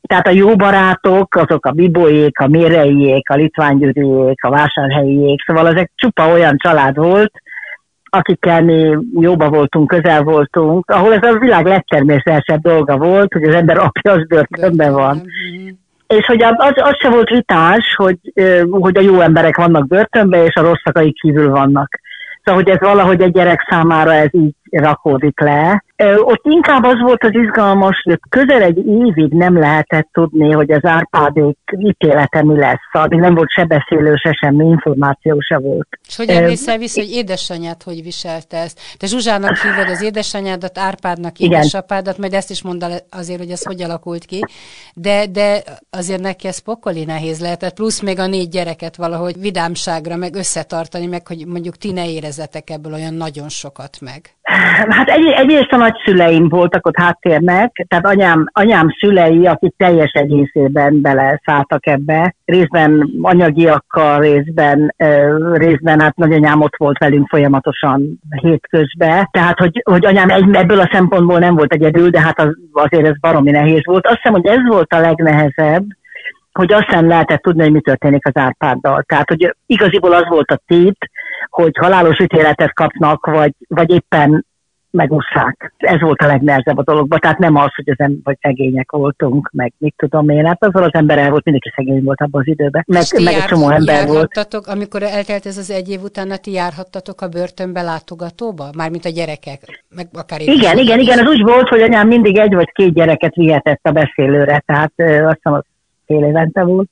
tehát 0.09 0.27
a 0.27 0.31
jó 0.31 0.55
barátok, 0.55 1.35
azok 1.35 1.65
a 1.65 1.71
biboék, 1.71 2.39
a 2.39 2.47
méreiek, 2.47 3.29
a 3.29 3.35
litványgyőriék, 3.35 4.43
a 4.43 4.49
vásárhelyiek, 4.49 5.39
szóval 5.45 5.67
ezek 5.67 5.91
csupa 5.95 6.31
olyan 6.31 6.55
család 6.57 6.95
volt, 6.95 7.31
akikkel 8.03 8.63
mi 8.63 8.97
jóba 9.19 9.49
voltunk, 9.49 9.87
közel 9.87 10.23
voltunk, 10.23 10.89
ahol 10.89 11.13
ez 11.13 11.23
a 11.23 11.39
világ 11.39 11.65
legtermészetesebb 11.65 12.61
dolga 12.61 12.97
volt, 12.97 13.33
hogy 13.33 13.43
az 13.43 13.53
ember 13.53 13.77
apja 13.77 14.11
az 14.11 14.27
börtönben 14.27 14.93
van. 14.93 15.21
És 16.07 16.25
hogy 16.25 16.43
az, 16.43 16.73
az 16.75 16.97
se 16.99 17.09
volt 17.09 17.29
vitás, 17.29 17.95
hogy, 17.95 18.17
hogy 18.69 18.97
a 18.97 19.01
jó 19.01 19.19
emberek 19.19 19.57
vannak 19.57 19.87
börtönben, 19.87 20.45
és 20.45 20.55
a 20.55 20.61
rosszak, 20.61 21.13
kívül 21.13 21.49
vannak. 21.49 21.99
Szóval, 22.43 22.63
hogy 22.63 22.71
ez 22.71 22.79
valahogy 22.79 23.21
egy 23.21 23.31
gyerek 23.31 23.67
számára 23.69 24.13
ez 24.13 24.29
így 24.31 24.55
rakódik 24.71 25.39
le. 25.39 25.83
Ott 26.17 26.41
inkább 26.43 26.83
az 26.83 26.99
volt 27.01 27.23
az 27.23 27.33
izgalmas, 27.33 28.01
hogy 28.03 28.19
közel 28.29 28.61
egy 28.61 28.77
évig 28.77 29.31
nem 29.31 29.59
lehetett 29.59 30.09
tudni, 30.11 30.51
hogy 30.51 30.71
az 30.71 30.85
Árpádék 30.85 31.57
ítélete 31.77 32.43
mi 32.43 32.57
lesz. 32.57 32.79
Addig 32.91 33.19
nem 33.19 33.35
volt 33.35 33.49
se 33.49 33.65
beszélő, 33.65 34.15
se 34.15 34.31
semmi 34.31 34.65
információ 34.65 35.39
se 35.39 35.57
volt. 35.57 35.87
És 36.07 36.15
hogy 36.15 36.29
emlékszel 36.29 36.77
vissza, 36.77 37.01
hogy 37.01 37.11
édesanyád 37.11 37.83
hogy 37.83 38.03
viselte 38.03 38.57
ezt? 38.57 38.79
Te 38.97 39.07
Zsuzsának 39.07 39.57
hívod 39.63 39.89
az 39.89 40.01
édesanyádat, 40.01 40.77
Árpádnak 40.77 41.39
édesapádat, 41.39 42.17
majd 42.17 42.33
ezt 42.33 42.49
is 42.49 42.63
mondd 42.63 42.83
azért, 43.09 43.39
hogy 43.39 43.51
ez 43.51 43.63
hogy 43.63 43.81
alakult 43.81 44.25
ki. 44.25 44.39
De, 44.93 45.25
de 45.27 45.63
azért 45.89 46.21
neki 46.21 46.47
ez 46.47 46.59
pokoli 46.59 47.03
nehéz 47.05 47.41
lehetett, 47.41 47.73
plusz 47.73 48.01
még 48.01 48.19
a 48.19 48.27
négy 48.27 48.49
gyereket 48.49 48.95
valahogy 48.95 49.39
vidámságra, 49.39 50.15
meg 50.15 50.35
összetartani, 50.35 51.05
meg 51.05 51.27
hogy 51.27 51.45
mondjuk 51.47 51.77
ti 51.77 51.91
ne 51.91 52.11
érezetek 52.11 52.69
ebből 52.69 52.93
olyan 52.93 53.13
nagyon 53.13 53.49
sokat 53.49 53.97
meg. 54.01 54.21
Hát 54.95 55.09
egy, 55.09 55.25
egyrészt 55.25 55.71
a 55.71 55.77
nagyszüleim 55.77 56.49
voltak 56.49 56.87
ott 56.87 56.97
háttérnek, 56.97 57.85
tehát 57.87 58.05
anyám, 58.05 58.49
anyám 58.51 58.87
szülei, 58.99 59.45
akik 59.45 59.73
teljes 59.77 60.11
egészében 60.11 61.01
beleszálltak 61.01 61.87
ebbe, 61.87 62.35
részben 62.45 63.09
anyagiakkal, 63.21 64.19
részben, 64.19 64.95
részben 65.53 65.99
hát 65.99 66.15
nagyanyám 66.15 66.61
ott 66.61 66.77
volt 66.77 66.97
velünk 66.97 67.27
folyamatosan 67.27 68.19
hétközben, 68.29 69.27
tehát 69.31 69.59
hogy, 69.59 69.81
hogy 69.83 70.05
anyám 70.05 70.29
egy, 70.29 70.55
ebből 70.55 70.79
a 70.79 70.89
szempontból 70.91 71.39
nem 71.39 71.55
volt 71.55 71.73
egyedül, 71.73 72.09
de 72.09 72.21
hát 72.21 72.39
az, 72.39 72.57
azért 72.73 73.07
ez 73.07 73.19
baromi 73.19 73.51
nehéz 73.51 73.85
volt. 73.85 74.05
Azt 74.05 74.15
hiszem, 74.15 74.33
hogy 74.33 74.45
ez 74.45 74.67
volt 74.67 74.93
a 74.93 74.99
legnehezebb, 74.99 75.83
hogy 76.51 76.73
azt 76.73 76.89
nem 76.89 77.07
lehetett 77.07 77.41
tudni, 77.41 77.61
hogy 77.61 77.71
mi 77.71 77.81
történik 77.81 78.25
az 78.25 78.35
Árpáddal. 78.35 79.03
Tehát, 79.07 79.29
hogy 79.29 79.55
igaziból 79.65 80.13
az 80.13 80.27
volt 80.27 80.51
a 80.51 80.61
tét, 80.67 81.09
hogy 81.49 81.77
halálos 81.77 82.19
ítéletet 82.19 82.73
kapnak, 82.73 83.25
vagy, 83.25 83.53
vagy 83.67 83.89
éppen 83.89 84.45
megúszszák. 84.91 85.73
Ez 85.77 85.99
volt 85.99 86.21
a 86.21 86.25
legnehezebb 86.25 86.77
a 86.77 86.83
dologban, 86.83 87.19
tehát 87.19 87.37
nem 87.37 87.55
az, 87.55 87.75
hogy 87.75 87.89
az 87.89 87.99
em- 87.99 88.19
vagy 88.23 88.37
szegények 88.41 88.91
voltunk, 88.91 89.49
meg 89.53 89.73
mit 89.77 89.93
tudom 89.97 90.29
én, 90.29 90.45
hát 90.45 90.63
azzal 90.63 90.83
az 90.83 90.93
ember 90.93 91.17
el 91.17 91.29
volt, 91.29 91.43
mindenki 91.43 91.71
szegény 91.75 92.03
volt 92.03 92.21
abban 92.21 92.41
az 92.41 92.47
időben, 92.47 92.83
meg, 92.87 93.03
meg 93.23 93.33
egy 93.33 93.45
csomó 93.45 93.69
ember 93.69 94.07
volt. 94.07 94.47
Amikor 94.65 95.03
eltelt 95.03 95.45
ez 95.45 95.57
az 95.57 95.71
egy 95.71 95.89
év 95.89 96.01
után, 96.01 96.31
ti 96.41 96.51
járhattatok 96.51 97.21
a 97.21 97.27
börtönbe 97.27 97.81
látogatóba? 97.81 98.69
Mármint 98.77 99.05
a 99.05 99.09
gyerekek, 99.09 99.83
meg 99.95 100.07
akár 100.13 100.41
Igen, 100.41 100.77
igen, 100.77 100.99
igen, 100.99 101.19
az 101.19 101.27
úgy 101.27 101.41
volt, 101.41 101.67
hogy 101.67 101.81
anyám 101.81 102.07
mindig 102.07 102.37
egy 102.37 102.53
vagy 102.53 102.71
két 102.71 102.93
gyereket 102.93 103.35
vihetett 103.35 103.79
a 103.81 103.91
beszélőre, 103.91 104.63
tehát 104.65 104.93
azt 104.97 105.35
hiszem 105.35 105.53
az 105.53 105.63
fél 106.05 106.23
évente 106.23 106.63
volt. 106.63 106.89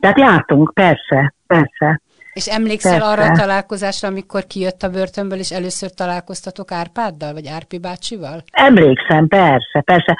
Tehát 0.00 0.18
jártunk, 0.18 0.72
persze, 0.74 1.34
persze. 1.46 2.00
És 2.40 2.46
emlékszel 2.46 2.98
Persze. 2.98 3.06
arra 3.06 3.24
a 3.30 3.36
találkozásra, 3.36 4.08
amikor 4.08 4.42
kijött 4.46 4.82
a 4.82 4.88
börtönből, 4.88 5.38
és 5.38 5.50
először 5.50 5.90
találkoztatok 5.90 6.72
Árpáddal, 6.72 7.32
vagy 7.32 7.46
Árpi 7.56 7.78
bácsival? 7.78 8.42
Emlékszem, 8.52 9.28
persze, 9.28 9.80
persze. 9.84 10.16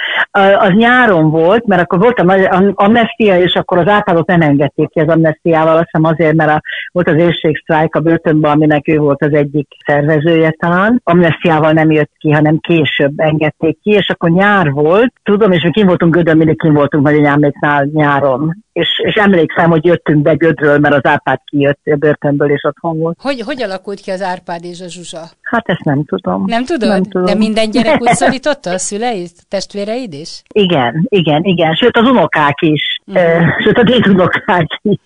Az 0.58 0.72
nyáron 0.72 1.30
volt, 1.30 1.66
mert 1.66 1.82
akkor 1.82 1.98
volt 1.98 2.18
a 2.18 2.72
amnestia, 2.74 3.40
és 3.40 3.54
akkor 3.54 3.78
az 3.78 3.88
Árpádot 3.88 4.26
nem 4.26 4.40
engedték 4.40 4.88
ki 4.88 5.00
az 5.00 5.08
amnestiával, 5.08 5.76
azt 5.76 5.88
hiszem 5.90 6.04
azért, 6.04 6.34
mert 6.34 6.50
a, 6.50 6.60
volt 6.92 7.08
az 7.08 7.16
éjségsztrájk 7.16 7.94
a 7.94 8.00
börtönben, 8.00 8.50
aminek 8.50 8.88
ő 8.88 8.98
volt 8.98 9.22
az 9.22 9.32
egyik 9.32 9.68
szervezője 9.86 10.54
talán. 10.58 11.00
Amnestiával 11.04 11.72
nem 11.72 11.90
jött 11.90 12.12
ki, 12.18 12.30
hanem 12.30 12.58
később 12.58 13.12
engedték 13.16 13.78
ki, 13.82 13.90
és 13.90 14.08
akkor 14.08 14.30
nyár 14.30 14.70
volt, 14.70 15.12
tudom, 15.22 15.52
és 15.52 15.62
mi 15.62 15.70
kim 15.70 15.86
voltunk 15.86 16.14
Gödön, 16.14 16.36
mindig 16.36 16.60
kim 16.60 16.74
voltunk 16.74 17.04
nagyanyáméknál 17.04 17.88
nyáron 17.92 18.56
és, 18.72 18.88
és 19.04 19.14
emlékszem, 19.14 19.70
hogy 19.70 19.84
jöttünk 19.84 20.22
be 20.22 20.34
Gödről, 20.34 20.78
mert 20.78 20.94
az 20.94 21.10
Árpád 21.10 21.40
kijött 21.44 21.80
a 21.84 21.96
börtönből, 21.96 22.50
és 22.50 22.64
otthon 22.64 22.98
volt. 22.98 23.18
Hogy, 23.20 23.40
hogy 23.40 23.62
alakult 23.62 24.00
ki 24.00 24.10
az 24.10 24.22
Árpád 24.22 24.64
és 24.64 24.80
a 24.80 24.88
Zsuzsa? 24.88 25.22
Hát 25.42 25.68
ezt 25.68 25.84
nem 25.84 26.04
tudom. 26.04 26.44
Nem 26.46 26.64
tudod? 26.64 26.88
Nem 26.88 27.02
tudom. 27.02 27.26
De 27.26 27.34
minden 27.34 27.70
gyerek 27.70 28.00
úgy 28.00 28.14
szólította 28.22 28.70
a 28.70 28.78
szüleid, 28.78 29.30
testvéreid 29.48 30.12
is? 30.12 30.42
Igen, 30.54 31.06
igen, 31.08 31.44
igen. 31.44 31.74
Sőt, 31.74 31.96
az 31.96 32.08
unokák 32.08 32.60
is. 32.60 33.00
Mm. 33.10 33.14
Sőt, 33.64 33.76
a 33.76 33.82
dédunokák 33.82 34.66
is. 34.82 34.98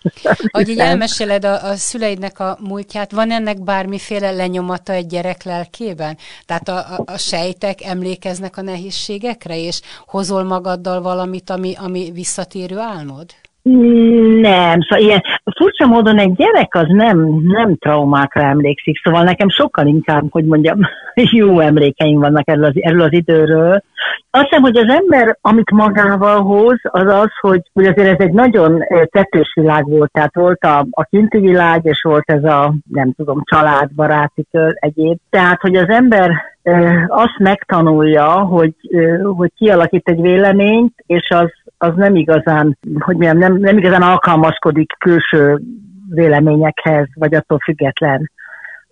Hogy 0.51 0.69
így 0.69 0.79
elmeséled 0.79 1.45
a, 1.45 1.63
a 1.63 1.75
szüleidnek 1.75 2.39
a 2.39 2.57
múltját, 2.59 3.11
van 3.11 3.31
ennek 3.31 3.63
bármiféle 3.63 4.31
lenyomata 4.31 4.93
egy 4.93 5.07
gyerek 5.07 5.43
lelkében? 5.43 6.17
Tehát 6.45 6.67
a, 6.67 6.77
a, 6.77 7.03
a 7.05 7.17
sejtek 7.17 7.83
emlékeznek 7.83 8.57
a 8.57 8.61
nehézségekre, 8.61 9.57
és 9.57 9.81
hozol 10.05 10.43
magaddal 10.43 11.01
valamit, 11.01 11.49
ami, 11.49 11.73
ami 11.77 12.11
visszatérő 12.13 12.77
álmod? 12.77 13.25
Nem, 14.41 14.81
szóval 14.81 15.05
ilyen 15.05 15.23
furcsa 15.55 15.85
módon 15.85 16.19
egy 16.19 16.35
gyerek 16.35 16.75
az 16.75 16.85
nem, 16.87 17.39
nem 17.41 17.75
traumákra 17.77 18.41
emlékszik, 18.41 19.01
szóval 19.03 19.23
nekem 19.23 19.49
sokkal 19.49 19.87
inkább, 19.87 20.23
hogy 20.29 20.45
mondjam, 20.45 20.79
jó 21.39 21.59
emlékeim 21.59 22.19
vannak 22.19 22.47
erről 22.47 22.63
az, 22.63 22.73
erről 22.75 23.01
az 23.01 23.13
időről. 23.13 23.83
Azt 24.29 24.43
hiszem, 24.43 24.61
hogy 24.61 24.77
az 24.77 24.89
ember, 24.89 25.37
amit 25.41 25.71
magával 25.71 26.41
hoz, 26.41 26.79
az 26.81 27.13
az, 27.13 27.29
hogy, 27.39 27.61
hogy 27.73 27.85
azért 27.85 28.19
ez 28.19 28.25
egy 28.25 28.33
nagyon 28.33 28.83
tettős 29.11 29.53
világ 29.55 29.85
volt, 29.85 30.11
tehát 30.11 30.35
volt 30.35 30.63
a, 30.63 30.85
a 30.89 31.03
kinti 31.03 31.37
világ, 31.37 31.79
és 31.83 32.01
volt 32.01 32.31
ez 32.31 32.43
a, 32.43 32.73
nem 32.91 33.13
tudom, 33.13 33.41
családbaráti 33.43 34.45
kör, 34.51 34.73
egyéb. 34.79 35.17
Tehát, 35.29 35.61
hogy 35.61 35.75
az 35.75 35.89
ember 35.89 36.31
azt 37.07 37.37
megtanulja, 37.39 38.31
hogy, 38.31 38.73
hogy 39.37 39.51
kialakít 39.55 40.07
egy 40.07 40.21
véleményt, 40.21 40.93
és 41.05 41.29
az 41.29 41.51
az 41.77 41.93
nem 41.95 42.15
igazán, 42.15 42.77
hogy 42.99 43.17
milyen, 43.17 43.37
nem, 43.37 43.57
nem 43.57 43.77
igazán 43.77 44.01
alkalmazkodik 44.01 44.91
külső 44.97 45.61
véleményekhez, 46.09 47.07
vagy 47.13 47.35
attól 47.35 47.59
független. 47.59 48.31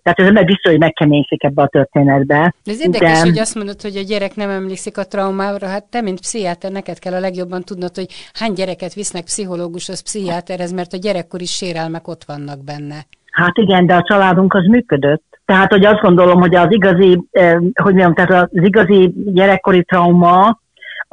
Tehát 0.02 0.18
ez 0.18 0.26
ember 0.26 0.44
biztos, 0.44 0.70
hogy 0.70 0.80
megkeményszik 0.80 1.42
ebbe 1.44 1.62
a 1.62 1.66
történetbe. 1.66 2.54
De 2.64 2.70
ez 2.70 2.80
érdekes, 2.80 3.20
de... 3.20 3.28
hogy 3.28 3.38
azt 3.38 3.54
mondod, 3.54 3.80
hogy 3.80 3.96
a 3.96 4.02
gyerek 4.02 4.34
nem 4.34 4.50
emlékszik 4.50 4.98
a 4.98 5.04
traumára. 5.04 5.66
Hát 5.66 5.84
te, 5.84 6.00
mint 6.00 6.20
pszichiáter, 6.20 6.72
neked 6.72 6.98
kell 6.98 7.12
a 7.12 7.20
legjobban 7.20 7.62
tudnod, 7.62 7.94
hogy 7.94 8.06
hány 8.32 8.52
gyereket 8.52 8.94
visznek 8.94 9.24
pszichológushoz, 9.24 10.02
pszichiáterhez, 10.02 10.72
mert 10.72 10.92
a 10.92 10.96
gyerekkori 10.96 11.44
sérelmek 11.44 12.08
ott 12.08 12.24
vannak 12.24 12.64
benne. 12.64 12.96
Hát 13.32 13.56
igen, 13.56 13.86
de 13.86 13.94
a 13.94 14.02
családunk 14.02 14.54
az 14.54 14.66
működött. 14.66 15.33
Tehát, 15.44 15.70
hogy 15.72 15.84
azt 15.84 16.00
gondolom, 16.00 16.40
hogy 16.40 16.54
az 16.54 16.72
igazi, 16.72 17.24
eh, 17.30 17.56
hogy 17.82 17.94
mondjam, 17.94 18.14
tehát 18.14 18.30
az 18.52 18.62
igazi 18.62 19.12
gyerekkori 19.14 19.84
trauma 19.84 20.62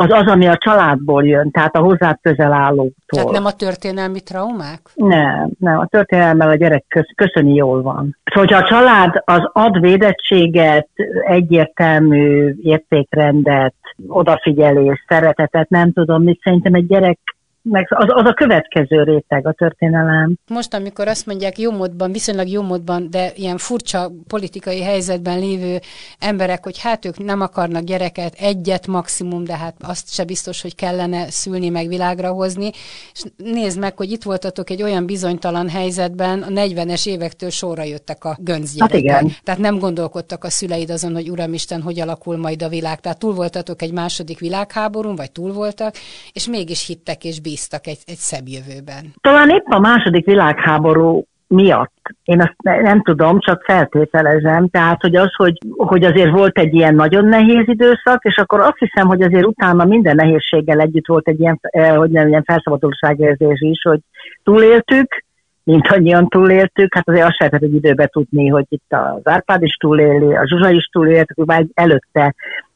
az 0.02 0.12
az, 0.12 0.32
ami 0.32 0.48
a 0.48 0.58
családból 0.58 1.26
jön, 1.26 1.52
tehát 1.52 1.76
a 1.76 1.80
hozzá 1.80 2.20
közel 2.22 2.54
állóktól. 2.54 2.94
Tehát 3.06 3.32
nem 3.32 3.46
a 3.46 3.52
történelmi 3.52 4.20
traumák? 4.22 4.80
Nem, 4.96 5.50
nem, 5.60 5.80
a 5.80 5.86
történelmmel 5.86 6.50
a 6.50 6.56
gyerek 6.56 6.86
köz, 6.88 7.06
köszöni 7.16 7.54
jól 7.54 7.82
van. 7.82 8.18
Szóval, 8.24 8.46
hogyha 8.46 8.58
a 8.58 8.70
család 8.70 9.22
az 9.26 9.50
ad 9.54 9.80
védettséget, 9.80 10.88
egyértelmű 11.26 12.56
értékrendet, 12.62 13.76
odafigyelés, 14.08 15.06
szeretetet, 15.08 15.70
nem 15.70 15.94
tudom 15.94 16.24
mit, 16.24 16.42
szerintem 16.44 16.74
egy 16.74 16.88
gyerek 16.88 17.20
meg 17.64 17.88
az, 17.90 18.06
az 18.08 18.26
a 18.26 18.34
következő 18.34 19.04
réteg 19.04 19.48
a 19.48 19.52
történelem. 19.52 20.38
Most, 20.48 20.74
amikor 20.74 21.08
azt 21.08 21.26
mondják 21.26 21.60
jó 21.60 21.72
módban, 21.72 22.12
viszonylag 22.12 22.48
jó 22.48 22.62
módban, 22.62 23.10
de 23.10 23.32
ilyen 23.36 23.58
furcsa 23.58 24.12
politikai 24.28 24.82
helyzetben 24.82 25.40
lévő 25.40 25.80
emberek, 26.20 26.64
hogy 26.64 26.80
hát 26.80 27.06
ők 27.06 27.18
nem 27.18 27.42
akarnak 27.42 27.84
gyereket, 27.84 28.34
egyet 28.40 28.88
maximum, 28.88 29.44
de 29.44 29.58
hát 29.58 29.76
azt 29.82 30.14
se 30.14 30.24
biztos, 30.24 30.62
hogy 30.62 30.76
kellene 30.76 31.30
szülni, 31.30 31.70
meg 31.70 31.88
világra 31.88 32.32
hozni. 32.32 32.70
És 33.14 33.24
nézd 33.38 33.80
meg, 33.80 33.98
hogy 33.98 34.12
itt 34.12 34.24
voltatok 34.24 34.70
egy 34.70 34.84
olyan 34.84 35.06
bizonytalan 35.06 35.70
helyzetben, 35.70 36.42
a 36.42 36.48
40-es 36.48 37.08
évektől 37.08 37.50
sorra 37.50 37.84
jöttek 37.84 38.24
a 38.24 38.38
gönzgyerekek. 38.40 39.12
Hát 39.12 39.22
igen. 39.22 39.36
Tehát 39.44 39.60
nem 39.60 39.80
gondolkodtak 39.80 40.44
a 40.44 40.50
szüleid 40.50 40.90
azon, 40.90 41.14
hogy 41.14 41.30
Uramisten, 41.30 41.82
hogy 41.82 42.00
alakul 42.00 42.38
majd 42.38 42.64
a 42.64 42.70
világ. 42.70 43.00
Tehát 43.00 43.20
túl 43.20 43.34
voltatok 43.34 43.82
egy 43.82 43.92
második 43.92 44.40
világháborún, 44.40 45.16
vagy 45.16 45.32
túl 45.32 45.54
voltak, 45.54 45.96
és 46.34 46.48
mégis 46.48 46.88
hittek 46.88 47.24
és 47.24 47.40
bíztak 47.40 47.50
egy, 47.84 48.00
egy 48.06 48.16
szebb 48.16 48.48
jövőben? 48.48 49.14
Talán 49.22 49.50
épp 49.50 49.66
a 49.66 49.80
második 49.80 50.26
világháború 50.26 51.26
miatt. 51.52 51.94
Én 52.24 52.42
azt 52.42 52.82
nem 52.82 53.02
tudom, 53.02 53.40
csak 53.40 53.64
feltételezem. 53.64 54.70
Tehát, 54.70 55.02
hogy 55.02 55.16
az, 55.16 55.34
hogy, 55.36 55.58
hogy 55.78 56.04
azért 56.04 56.32
volt 56.32 56.58
egy 56.58 56.74
ilyen 56.74 56.96
nagyon 56.96 57.26
nehéz 57.26 57.68
időszak, 57.68 58.24
és 58.24 58.38
akkor 58.38 58.60
azt 58.60 58.78
hiszem, 58.78 59.08
hogy 59.08 59.22
azért 59.22 59.46
utána 59.46 59.86
minden 59.86 60.16
nehézséggel 60.16 60.80
együtt 60.80 61.08
volt 61.08 61.28
egy 61.28 61.40
ilyen, 61.40 61.60
eh, 61.62 61.96
hogy 61.96 62.10
nem, 62.10 62.28
ilyen 62.28 62.44
felszabadultságérzés 62.44 63.62
is, 63.62 63.82
hogy 63.82 64.00
túléltük, 64.44 65.24
mint 65.64 65.88
annyian 65.88 66.28
túléltük, 66.28 66.94
hát 66.94 67.10
azért 67.10 67.26
azt 67.26 67.40
lehetett 67.40 67.62
egy 67.62 67.74
időbe 67.74 68.08
tudni, 68.08 68.48
hogy 68.48 68.66
itt 68.70 68.94
az 68.94 69.22
Árpád 69.24 69.64
is 69.64 69.76
túléli, 69.76 70.36
a 70.36 70.48
Zsuzsa 70.48 70.70
is 70.70 70.86
túlélt, 70.92 71.46
már 71.46 71.66
előtte 71.74 72.36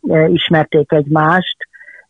eh, 0.09 0.33
ismerték 0.33 0.91
egymást, 0.91 1.64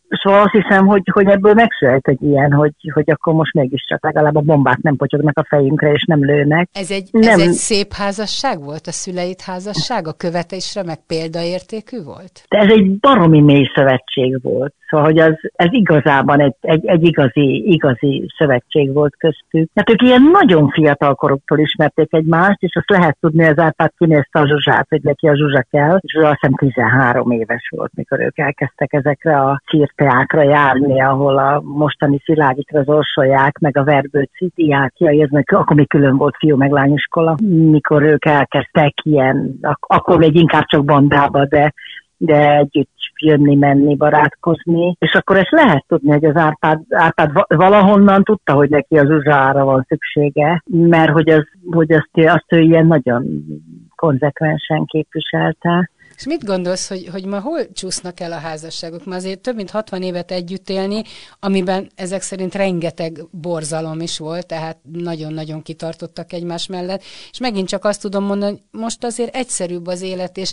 Szóval 0.08 0.40
azt 0.40 0.52
hiszem, 0.52 0.86
hogy, 0.86 1.02
hogy 1.12 1.26
ebből 1.26 1.54
megszület 1.54 2.08
egy 2.08 2.22
ilyen, 2.22 2.52
hogy, 2.52 2.72
hogy 2.92 3.10
akkor 3.10 3.34
most 3.34 3.54
mégiscsak 3.54 4.04
legalább 4.04 4.36
a 4.36 4.40
bombák 4.40 4.78
nem 4.78 4.96
potyognak 4.96 5.38
a 5.38 5.46
fejünkre, 5.48 5.92
és 5.92 6.04
nem 6.04 6.24
lőnek. 6.24 6.68
Ez 6.72 6.90
egy, 6.90 7.08
nem. 7.12 7.22
ez 7.22 7.40
egy 7.40 7.52
szép 7.52 7.92
házasság 7.92 8.62
volt, 8.64 8.86
a 8.86 8.92
szüleit 8.92 9.40
házasság, 9.40 10.06
a 10.06 10.12
követésre 10.12 10.82
meg 10.82 10.98
példaértékű 11.06 12.02
volt? 12.02 12.44
De 12.48 12.58
ez 12.58 12.70
egy 12.70 12.98
baromi 12.98 13.40
mély 13.40 13.70
szövetség 13.74 14.42
volt. 14.42 14.74
Szóval, 14.88 15.06
hogy 15.06 15.18
az, 15.18 15.34
ez 15.54 15.68
igazában 15.70 16.40
egy, 16.40 16.54
egy, 16.60 16.86
egy 16.86 17.04
igazi, 17.04 17.72
igazi 17.72 18.26
szövetség 18.38 18.92
volt 18.92 19.16
köztük. 19.16 19.70
Hát 19.74 19.90
ők 19.90 20.02
ilyen 20.02 20.22
nagyon 20.32 20.68
fiatal 20.68 21.14
koroktól 21.14 21.58
ismerték 21.58 22.14
egymást, 22.14 22.62
és 22.62 22.76
azt 22.76 22.90
lehet 22.90 23.16
tudni, 23.20 23.44
az 23.44 23.58
Árpád 23.58 23.92
kinézte 23.98 24.40
a 24.40 24.46
Zsuzsát, 24.46 24.86
hogy 24.88 25.02
neki 25.02 25.28
a 25.28 25.36
Zsuzsa 25.36 25.64
kell, 25.70 25.98
és 26.00 26.14
azt 26.14 26.38
hiszem 26.40 26.54
13 26.54 27.30
éves 27.30 27.68
volt, 27.76 27.90
mikor 27.94 28.20
ők 28.20 28.38
elkezdtek 28.38 28.92
ezekre 28.92 29.40
a 29.40 29.62
cirteákra 29.66 30.42
járni, 30.42 31.00
ahol 31.00 31.38
a 31.38 31.60
mostani 31.64 32.20
Szilágyikra 32.24 32.82
orsolják, 32.84 33.58
meg 33.58 33.76
a 33.76 33.84
Verbőci 33.84 34.50
diákjai, 34.54 35.22
ez 35.22 35.30
meg 35.30 35.44
akkor 35.52 35.76
még 35.76 35.88
külön 35.88 36.16
volt 36.16 36.36
fiú 36.38 36.56
meg 36.56 36.70
lányiskola, 36.70 37.36
mikor 37.70 38.02
ők 38.02 38.24
elkezdtek 38.24 38.94
ilyen, 39.02 39.58
ak- 39.62 39.84
akkor 39.86 40.18
még 40.18 40.34
inkább 40.34 40.64
csak 40.64 40.84
bandába, 40.84 41.46
de 41.46 41.72
de 42.18 42.56
együtt 42.56 42.90
jönni-menni, 43.20 43.96
barátkozni, 43.96 44.96
és 44.98 45.12
akkor 45.12 45.36
ezt 45.36 45.50
lehet 45.50 45.84
tudni, 45.88 46.10
hogy 46.10 46.24
az 46.24 46.36
Árpád, 46.36 46.80
Árpád 46.90 47.30
valahonnan 47.48 48.22
tudta, 48.22 48.52
hogy 48.52 48.70
neki 48.70 48.98
az 48.98 49.10
uzsára 49.10 49.64
van 49.64 49.84
szüksége, 49.88 50.62
mert 50.66 51.12
hogy, 51.12 51.28
az, 51.28 51.44
hogy 51.70 51.92
azt, 51.92 52.10
azt 52.14 52.52
ő 52.52 52.60
ilyen 52.60 52.86
nagyon 52.86 53.44
konzekvensen 53.94 54.84
képviselte. 54.84 55.90
És 56.16 56.26
mit 56.26 56.44
gondolsz, 56.44 56.88
hogy, 56.88 57.08
hogy 57.12 57.24
ma 57.24 57.40
hol 57.40 57.72
csúsznak 57.72 58.20
el 58.20 58.32
a 58.32 58.38
házasságok? 58.38 59.04
Ma 59.04 59.14
azért 59.14 59.40
több 59.40 59.54
mint 59.56 59.70
60 59.70 60.02
évet 60.02 60.30
együtt 60.30 60.68
élni, 60.68 61.02
amiben 61.40 61.90
ezek 61.94 62.22
szerint 62.22 62.54
rengeteg 62.54 63.18
borzalom 63.30 64.00
is 64.00 64.18
volt, 64.18 64.46
tehát 64.46 64.76
nagyon-nagyon 64.92 65.62
kitartottak 65.62 66.32
egymás 66.32 66.66
mellett, 66.66 67.02
és 67.30 67.40
megint 67.40 67.68
csak 67.68 67.84
azt 67.84 68.00
tudom 68.00 68.24
mondani, 68.24 68.50
hogy 68.50 68.80
most 68.80 69.04
azért 69.04 69.34
egyszerűbb 69.34 69.86
az 69.86 70.02
élet, 70.02 70.36
és 70.36 70.52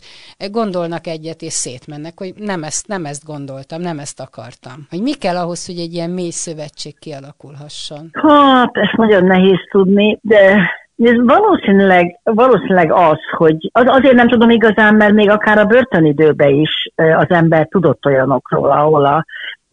gondolnak 0.51 1.07
egyet, 1.07 1.41
és 1.41 1.53
szétmennek, 1.53 2.19
hogy 2.19 2.33
nem 2.37 2.63
ezt, 2.63 2.87
nem 2.87 3.05
ezt 3.05 3.23
gondoltam, 3.23 3.81
nem 3.81 3.99
ezt 3.99 4.19
akartam. 4.19 4.87
Hogy 4.89 5.01
mi 5.01 5.13
kell 5.13 5.37
ahhoz, 5.37 5.65
hogy 5.65 5.79
egy 5.79 5.93
ilyen 5.93 6.09
mély 6.09 6.29
szövetség 6.29 6.99
kialakulhasson? 6.99 8.09
Hát, 8.11 8.71
ezt 8.73 8.97
nagyon 8.97 9.23
nehéz 9.23 9.59
tudni, 9.71 10.19
de 10.21 10.71
ez 10.97 11.25
valószínűleg, 11.25 12.19
valószínűleg 12.23 12.91
az, 12.91 13.19
hogy 13.37 13.69
az, 13.71 13.83
azért 13.85 14.15
nem 14.15 14.27
tudom 14.27 14.49
igazán, 14.49 14.95
mert 14.95 15.13
még 15.13 15.29
akár 15.29 15.57
a 15.57 15.65
börtönidőben 15.65 16.53
is 16.53 16.91
az 16.95 17.29
ember 17.29 17.67
tudott 17.67 18.05
olyanokról, 18.05 18.71
ahol 18.71 19.05
a, 19.05 19.25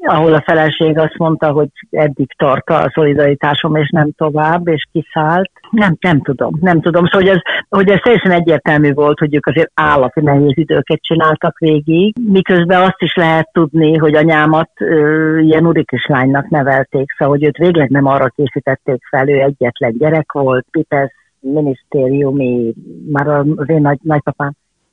ahol 0.07 0.33
a 0.35 0.42
feleség 0.47 0.99
azt 0.99 1.16
mondta, 1.16 1.50
hogy 1.50 1.69
eddig 1.90 2.33
tart 2.37 2.71
a 2.71 2.90
szolidaritásom, 2.95 3.76
és 3.76 3.88
nem 3.90 4.12
tovább, 4.16 4.69
és 4.69 4.87
kiszállt. 4.92 5.50
Nem, 5.71 5.97
nem 6.00 6.21
tudom, 6.23 6.59
nem 6.61 6.80
tudom. 6.80 7.04
Szóval, 7.07 7.21
hogy 7.21 7.28
ez, 7.28 7.40
hogy 7.69 7.90
ez 7.90 8.00
teljesen 8.02 8.30
egyértelmű 8.30 8.92
volt, 8.92 9.19
hogy 9.19 9.35
ők 9.35 9.47
azért 9.47 9.71
állati 9.75 10.21
nehéz 10.21 10.57
időket 10.57 11.02
csináltak 11.02 11.59
végig, 11.59 12.14
miközben 12.19 12.83
azt 12.83 13.02
is 13.02 13.14
lehet 13.14 13.49
tudni, 13.52 13.97
hogy 13.97 14.14
anyámat 14.14 14.71
ö, 14.80 15.38
ilyen 15.38 15.66
urikislánynak 15.66 16.49
nevelték, 16.49 17.14
szóval, 17.19 17.35
hogy 17.35 17.45
őt 17.45 17.57
végleg 17.57 17.88
nem 17.88 18.07
arra 18.07 18.33
készítették 18.37 19.02
fel, 19.11 19.28
ő 19.28 19.40
egyetlen 19.40 19.97
gyerek 19.99 20.33
volt, 20.33 20.66
Pipes 20.71 21.11
minisztériumi, 21.40 22.75
már 23.12 23.28
az 23.28 23.69
én 23.69 23.80
nagy, 23.80 23.99
nagypapám 24.02 24.52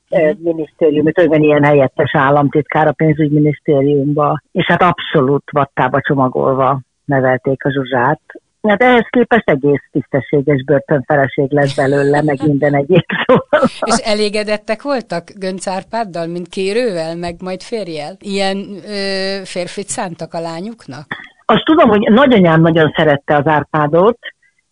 uh-huh. 0.09 0.37
minisztérium, 0.39 1.11
tulajdonképpen 1.11 1.43
ilyen 1.43 1.63
helyettes 1.63 2.15
államtitkár 2.15 2.87
a 2.87 2.91
pénzügyminisztériumba, 2.91 4.41
és 4.51 4.65
hát 4.65 4.81
abszolút 4.81 5.43
vattába 5.51 6.01
csomagolva 6.01 6.79
nevelték 7.05 7.65
a 7.65 7.71
Zsuzsát. 7.71 8.21
Hát 8.67 8.81
ehhez 8.81 9.07
képest 9.09 9.49
egész 9.49 9.83
tisztességes 9.91 10.63
börtönfeleség 10.63 11.51
lesz 11.51 11.75
belőle, 11.75 12.21
meg 12.21 12.37
minden 12.43 12.75
egyéb 12.75 13.05
szóval. 13.25 13.69
És 13.89 13.95
elégedettek 14.03 14.81
voltak 14.81 15.23
Gönc 15.35 15.67
Árpáddal, 15.67 16.27
mint 16.27 16.47
kérővel, 16.47 17.15
meg 17.15 17.35
majd 17.41 17.61
férjel? 17.61 18.15
Ilyen 18.19 18.57
ö, 18.87 19.41
férfit 19.43 19.87
szántak 19.87 20.33
a 20.33 20.39
lányuknak? 20.39 21.05
Azt 21.45 21.65
tudom, 21.65 21.89
hogy 21.89 22.11
nagyanyám 22.11 22.61
nagyon 22.61 22.93
szerette 22.95 23.35
az 23.35 23.47
Árpádot, 23.47 24.17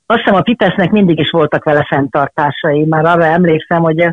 azt 0.05 0.19
hiszem 0.19 0.35
a 0.35 0.41
Pitesnek 0.41 0.91
mindig 0.91 1.19
is 1.19 1.29
voltak 1.29 1.63
vele 1.63 1.85
fenntartásai. 1.89 2.85
Már 2.85 3.05
arra 3.05 3.25
emlékszem, 3.25 3.81
hogy 3.81 4.09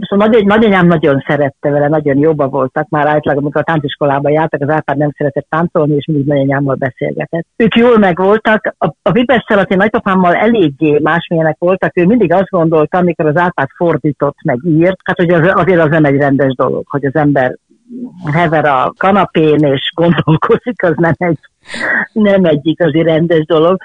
szóval 0.00 0.28
nagy, 0.28 0.46
nagyanyám 0.46 0.86
nagyon 0.86 1.24
szerette 1.26 1.70
vele, 1.70 1.88
nagyon 1.88 2.18
jobban 2.18 2.50
voltak. 2.50 2.88
Már 2.88 3.06
általában, 3.06 3.42
amikor 3.42 3.60
a 3.60 3.64
tánciskolába 3.64 4.30
jártak, 4.30 4.60
az 4.60 4.68
Árpád 4.68 4.96
nem 4.96 5.10
szeretett 5.16 5.46
táncolni, 5.48 5.94
és 5.94 6.06
mindig 6.06 6.26
nagyanyámmal 6.26 6.74
beszélgetett. 6.74 7.46
Ők 7.56 7.74
jól 7.74 7.98
megvoltak. 7.98 8.74
A, 8.78 8.86
a 9.02 9.10
Pipesszel, 9.10 9.58
aki 9.58 9.74
nagypapámmal 9.74 10.34
eléggé 10.34 10.98
másmilyenek 11.02 11.56
voltak, 11.58 11.96
ő 11.96 12.06
mindig 12.06 12.32
azt 12.32 12.50
gondolta, 12.50 12.98
amikor 12.98 13.26
az 13.26 13.36
Árpád 13.36 13.68
fordított, 13.76 14.36
meg 14.42 14.58
írt, 14.64 15.00
hát 15.04 15.16
hogy 15.16 15.30
az, 15.30 15.50
azért 15.54 15.80
az 15.80 15.90
nem 15.90 16.04
egy 16.04 16.16
rendes 16.16 16.54
dolog, 16.54 16.84
hogy 16.88 17.04
az 17.04 17.14
ember 17.14 17.56
hever 18.32 18.64
a 18.64 18.92
kanapén 18.98 19.58
és 19.58 19.92
gondolkozik, 19.94 20.82
az 20.82 20.94
nem 20.96 21.14
egy, 21.16 21.38
nem 22.12 22.44
egy 22.44 22.66
igazi 22.66 23.02
rendes 23.02 23.44
dolog. 23.44 23.80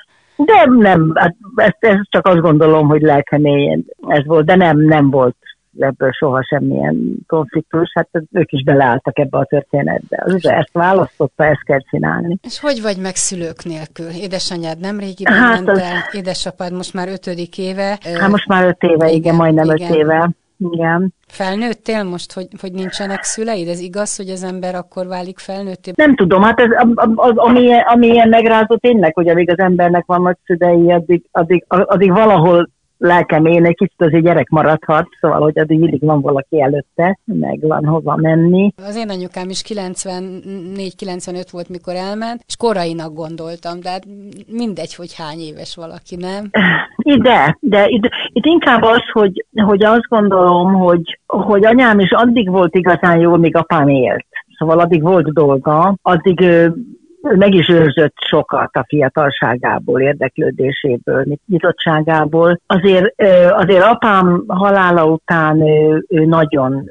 De 0.46 0.66
nem, 0.66 1.12
hát 1.16 1.36
ezt, 1.56 1.78
ezt 1.80 2.08
csak 2.10 2.28
azt 2.28 2.40
gondolom, 2.40 2.88
hogy 2.88 3.02
lelkemélyen 3.02 3.86
ez 4.08 4.26
volt, 4.26 4.46
de 4.46 4.56
nem, 4.56 4.80
nem 4.80 5.10
volt 5.10 5.36
ebből 5.80 6.12
soha 6.12 6.44
semmilyen 6.44 7.18
konfliktus, 7.28 7.92
hát 7.94 8.10
ők 8.32 8.52
is 8.52 8.64
beleálltak 8.64 9.20
ebbe 9.20 9.38
a 9.38 9.46
történetbe. 9.46 10.24
Az 10.26 10.46
ezt 10.46 10.72
választotta, 10.74 11.46
ezt 11.46 11.64
kell 11.64 11.80
csinálni. 11.90 12.38
És 12.42 12.60
hogy 12.60 12.82
vagy 12.82 12.98
meg 12.98 13.16
szülők 13.16 13.64
nélkül? 13.64 14.10
Édesanyád 14.10 14.80
nem 14.80 15.00
régiben 15.00 15.34
hát 15.34 15.56
ment 15.56 15.70
az... 15.70 15.80
el, 15.80 15.98
édesapád 16.12 16.74
most 16.74 16.94
már 16.94 17.08
ötödik 17.08 17.58
éve. 17.58 17.98
Hát 18.20 18.30
most 18.30 18.48
már 18.48 18.66
öt 18.66 18.82
éve, 18.84 19.06
igen, 19.08 19.18
igen 19.18 19.36
majdnem 19.36 19.66
igen. 19.66 19.92
öt 19.92 19.98
éve. 19.98 20.30
Igen. 20.70 21.14
Felnőttél 21.28 22.04
most, 22.04 22.34
hogy, 22.34 22.48
hogy 22.62 22.72
nincsenek 22.72 23.24
szüleid? 23.24 23.68
Ez 23.68 23.80
igaz, 23.80 24.16
hogy 24.16 24.30
az 24.30 24.44
ember 24.44 24.76
akkor 24.76 25.08
válik 25.08 25.40
felnőtté? 25.40 25.92
Nem 25.96 26.16
tudom, 26.16 26.42
hát 26.42 26.60
ez, 26.60 26.70
az, 27.16 27.34
ami, 27.36 27.70
ami 27.86 28.08
ilyen 28.08 28.30
megrázó 28.30 28.76
tényleg, 28.76 29.14
hogy 29.14 29.28
amíg 29.28 29.50
az 29.50 29.60
embernek 29.60 30.06
vannak 30.06 30.40
szülei, 30.46 30.92
addig, 30.92 31.24
addig, 31.32 31.66
addig 31.68 32.12
valahol 32.12 32.70
lelkem 33.02 33.46
én 33.46 33.66
egy 33.66 33.76
kicsit 33.76 34.02
azért 34.02 34.24
gyerek 34.24 34.50
maradhat, 34.50 35.08
szóval, 35.20 35.42
hogy 35.42 35.60
addig 35.60 36.06
van 36.06 36.22
valaki 36.22 36.62
előtte, 36.62 37.20
meg 37.26 37.60
van 37.62 37.86
hova 37.86 38.16
menni. 38.16 38.74
Az 38.88 38.96
én 38.96 39.10
anyukám 39.10 39.50
is 39.50 39.62
94-95 39.68 41.48
volt, 41.52 41.70
mikor 41.70 41.96
elment, 41.96 42.44
és 42.48 42.56
korainak 42.58 43.14
gondoltam, 43.14 43.80
de 43.80 43.90
hát 43.90 44.04
mindegy, 44.48 44.96
hogy 44.96 45.16
hány 45.16 45.40
éves 45.40 45.76
valaki, 45.76 46.16
nem? 46.16 46.50
Ide, 46.98 47.58
de 47.60 47.86
ide, 47.88 48.10
itt 48.28 48.46
inkább 48.46 48.82
az, 48.82 49.04
hogy, 49.12 49.46
hogy 49.66 49.84
azt 49.84 50.08
gondolom, 50.10 50.74
hogy, 50.74 51.20
hogy 51.26 51.66
anyám 51.66 52.00
is 52.00 52.12
addig 52.12 52.50
volt 52.50 52.76
igazán 52.76 53.20
jó, 53.20 53.36
míg 53.36 53.56
apám 53.56 53.88
élt. 53.88 54.26
Szóval 54.58 54.80
addig 54.80 55.02
volt 55.02 55.34
dolga, 55.34 55.96
addig 56.02 56.40
meg 57.22 57.54
is 57.54 57.70
őrzött 57.70 58.16
sokat 58.18 58.76
a 58.76 58.86
fiatalságából, 58.88 60.02
érdeklődéséből, 60.02 61.26
nyitottságából. 61.48 62.60
Azért, 62.68 63.22
azért 63.52 63.84
apám 63.84 64.44
halála 64.48 65.06
után 65.06 65.62
ő, 65.62 66.06
ő 66.08 66.26
nagyon, 66.26 66.84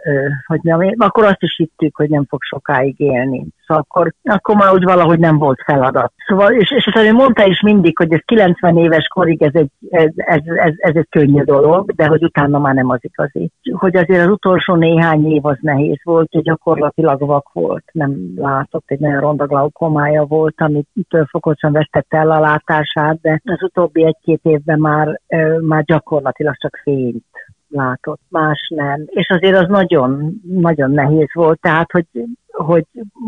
hogy 0.46 0.60
nem, 0.62 0.94
akkor 0.96 1.24
azt 1.24 1.42
is 1.42 1.56
hittük, 1.56 1.96
hogy 1.96 2.08
nem 2.08 2.24
fog 2.28 2.42
sokáig 2.42 3.00
élni. 3.00 3.46
Akkor, 3.70 4.12
akkor 4.22 4.54
már 4.54 4.72
úgy 4.72 4.84
valahogy 4.84 5.18
nem 5.18 5.38
volt 5.38 5.62
feladat. 5.64 6.12
Szóval, 6.26 6.52
és, 6.52 6.70
és 6.70 6.86
azt 6.86 7.12
mondta 7.12 7.46
is 7.46 7.60
mindig, 7.60 7.98
hogy 7.98 8.12
ez 8.12 8.20
90 8.24 8.76
éves 8.76 9.06
korig 9.06 9.42
ez 9.42 9.54
egy, 9.54 9.70
ez, 9.90 10.10
ez, 10.16 10.40
ez, 10.44 10.72
ez 10.76 10.94
egy 10.94 11.08
könnyű 11.08 11.42
dolog, 11.42 11.92
de 11.92 12.06
hogy 12.06 12.24
utána 12.24 12.58
már 12.58 12.74
nem 12.74 12.90
az 12.90 12.98
igazi. 13.00 13.50
Hogy 13.72 13.96
azért 13.96 14.24
az 14.26 14.30
utolsó 14.30 14.74
néhány 14.74 15.32
év 15.32 15.46
az 15.46 15.58
nehéz 15.60 16.00
volt, 16.02 16.32
hogy 16.32 16.42
gyakorlatilag 16.42 17.26
vak 17.26 17.52
volt, 17.52 17.84
nem 17.92 18.16
látott, 18.36 18.84
egy 18.86 18.98
nagyon 18.98 19.20
ronda 19.20 19.46
glaukomája 19.46 20.24
volt, 20.24 20.54
amitől 20.56 21.26
fokozatosan 21.30 21.72
vesztette 21.72 22.16
el 22.16 22.30
a 22.30 22.40
látását, 22.40 23.20
de 23.20 23.40
az 23.44 23.62
utóbbi 23.62 24.04
egy-két 24.04 24.40
évben 24.42 24.78
már, 24.78 25.20
már 25.60 25.84
gyakorlatilag 25.84 26.56
csak 26.56 26.80
fényt 26.82 27.24
látott, 27.70 28.20
más 28.28 28.72
nem. 28.74 29.04
És 29.06 29.28
azért 29.28 29.56
az 29.56 29.68
nagyon, 29.68 30.40
nagyon 30.42 30.90
nehéz 30.90 31.28
volt, 31.32 31.60
tehát 31.60 31.90
hogy, 31.90 32.06
hogy, 32.64 32.84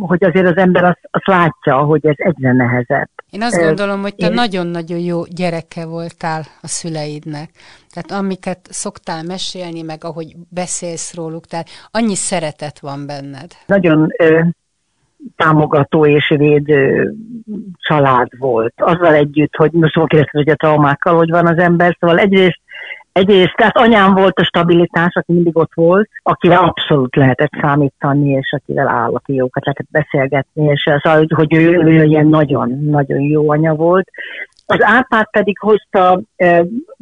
hogy 0.07 0.25
azért 0.25 0.47
az 0.47 0.57
ember 0.57 0.85
azt, 0.85 1.01
azt 1.11 1.27
látja, 1.27 1.77
hogy 1.77 2.07
ez 2.07 2.15
egyre 2.17 2.53
nehezebb. 2.53 3.09
Én 3.31 3.43
azt 3.43 3.61
gondolom, 3.61 4.01
hogy 4.01 4.15
te 4.15 4.29
nagyon-nagyon 4.29 4.99
jó 4.99 5.25
gyereke 5.25 5.87
voltál 5.87 6.41
a 6.63 6.67
szüleidnek. 6.67 7.51
Tehát 7.91 8.23
amiket 8.23 8.59
szoktál 8.63 9.23
mesélni, 9.23 9.83
meg 9.83 10.05
ahogy 10.05 10.37
beszélsz 10.49 11.15
róluk, 11.15 11.47
tehát 11.47 11.69
annyi 11.91 12.15
szeretet 12.15 12.81
van 12.81 13.07
benned. 13.07 13.51
Nagyon 13.67 14.09
ö, 14.19 14.41
támogató 15.37 16.07
és 16.07 16.35
védő 16.37 17.15
család 17.77 18.39
volt. 18.39 18.75
Azzal 18.77 19.15
együtt, 19.15 19.57
hogy 19.57 19.73
most 19.73 19.95
kérdeztem, 19.95 20.43
hogy 20.43 20.49
a 20.49 20.57
traumákkal 20.57 21.17
hogy 21.17 21.31
van 21.31 21.47
az 21.47 21.59
ember, 21.59 21.97
szóval 22.01 22.19
egyrészt 22.19 22.62
Egyrészt, 23.13 23.55
tehát 23.57 23.77
anyám 23.77 24.15
volt 24.15 24.39
a 24.39 24.45
stabilitás, 24.45 25.15
aki 25.15 25.33
mindig 25.33 25.57
ott 25.57 25.75
volt, 25.75 26.09
akivel 26.23 26.65
abszolút 26.65 27.17
lehetett 27.17 27.53
számítani, 27.61 28.31
és 28.31 28.53
akivel 28.53 28.89
állati 28.89 29.35
jókat 29.35 29.65
lehetett 29.65 29.91
beszélgetni, 29.91 30.65
és 30.65 30.91
az, 31.03 31.29
hogy 31.35 31.55
ő, 31.55 31.83
ő 31.85 32.05
ilyen 32.05 32.27
nagyon-nagyon 32.27 33.21
jó 33.21 33.51
anya 33.51 33.75
volt. 33.75 34.09
Az 34.67 34.83
Árpád 34.83 35.31
pedig 35.31 35.59
hozta, 35.59 36.13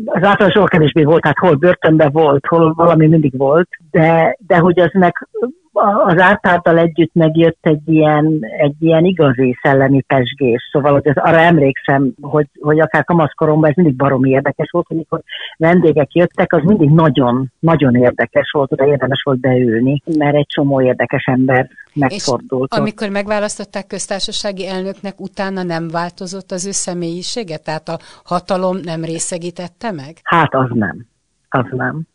az 0.05 0.23
általános 0.23 0.53
soha 0.53 0.67
kevésbé 0.67 1.05
volt, 1.05 1.23
tehát 1.23 1.39
hol 1.39 1.55
börtönben 1.55 2.11
volt, 2.13 2.47
hol 2.47 2.73
valami 2.75 3.07
mindig 3.07 3.39
volt, 3.39 3.69
de, 3.91 4.37
de 4.47 4.59
hogy 4.59 4.81
az 4.81 4.91
meg 4.93 5.29
az 5.73 6.19
ártárdal 6.19 6.79
együtt 6.79 7.15
megjött 7.15 7.59
egy 7.61 7.89
ilyen, 7.89 8.39
egy 8.59 8.75
ilyen 8.79 9.05
igazi 9.05 9.59
szellemi 9.63 10.01
pesgés. 10.01 10.69
Szóval 10.73 10.93
hogy 10.93 11.09
az, 11.09 11.17
arra 11.17 11.41
emlékszem, 11.41 12.13
hogy, 12.21 12.47
hogy 12.61 12.81
akár 12.81 13.05
kamaszkoromban 13.05 13.71
ez 13.71 13.77
mindig 13.77 13.97
baromi 13.97 14.31
érdekes 14.31 14.71
volt, 14.71 14.87
amikor 14.89 15.21
vendégek 15.57 16.13
jöttek, 16.13 16.53
az 16.53 16.63
mindig 16.63 16.91
nagyon, 16.91 17.53
nagyon 17.59 17.95
érdekes 17.95 18.51
volt, 18.51 18.73
oda 18.73 18.87
érdemes 18.87 19.23
volt 19.23 19.41
beülni, 19.41 20.03
mert 20.05 20.37
egy 20.37 20.47
csomó 20.49 20.83
érdekes 20.83 21.25
ember 21.25 21.69
megfordult. 21.93 22.73
És 22.73 22.79
amikor 22.79 23.09
megválasztották 23.09 23.87
köztársasági 23.87 24.69
elnöknek, 24.69 25.21
utána 25.21 25.63
nem 25.63 25.89
változott 25.89 26.51
az 26.51 26.67
ő 26.67 26.71
személyisége? 26.71 27.57
Tehát 27.57 27.89
a 27.89 27.99
hatalom 28.25 28.77
nem 28.85 29.05
részegítette 29.05 29.91
meg? 29.91 30.17
Hát 30.23 30.55
az 30.55 30.69
nem. 30.73 31.07
Az 31.49 31.67
nem 31.71 32.09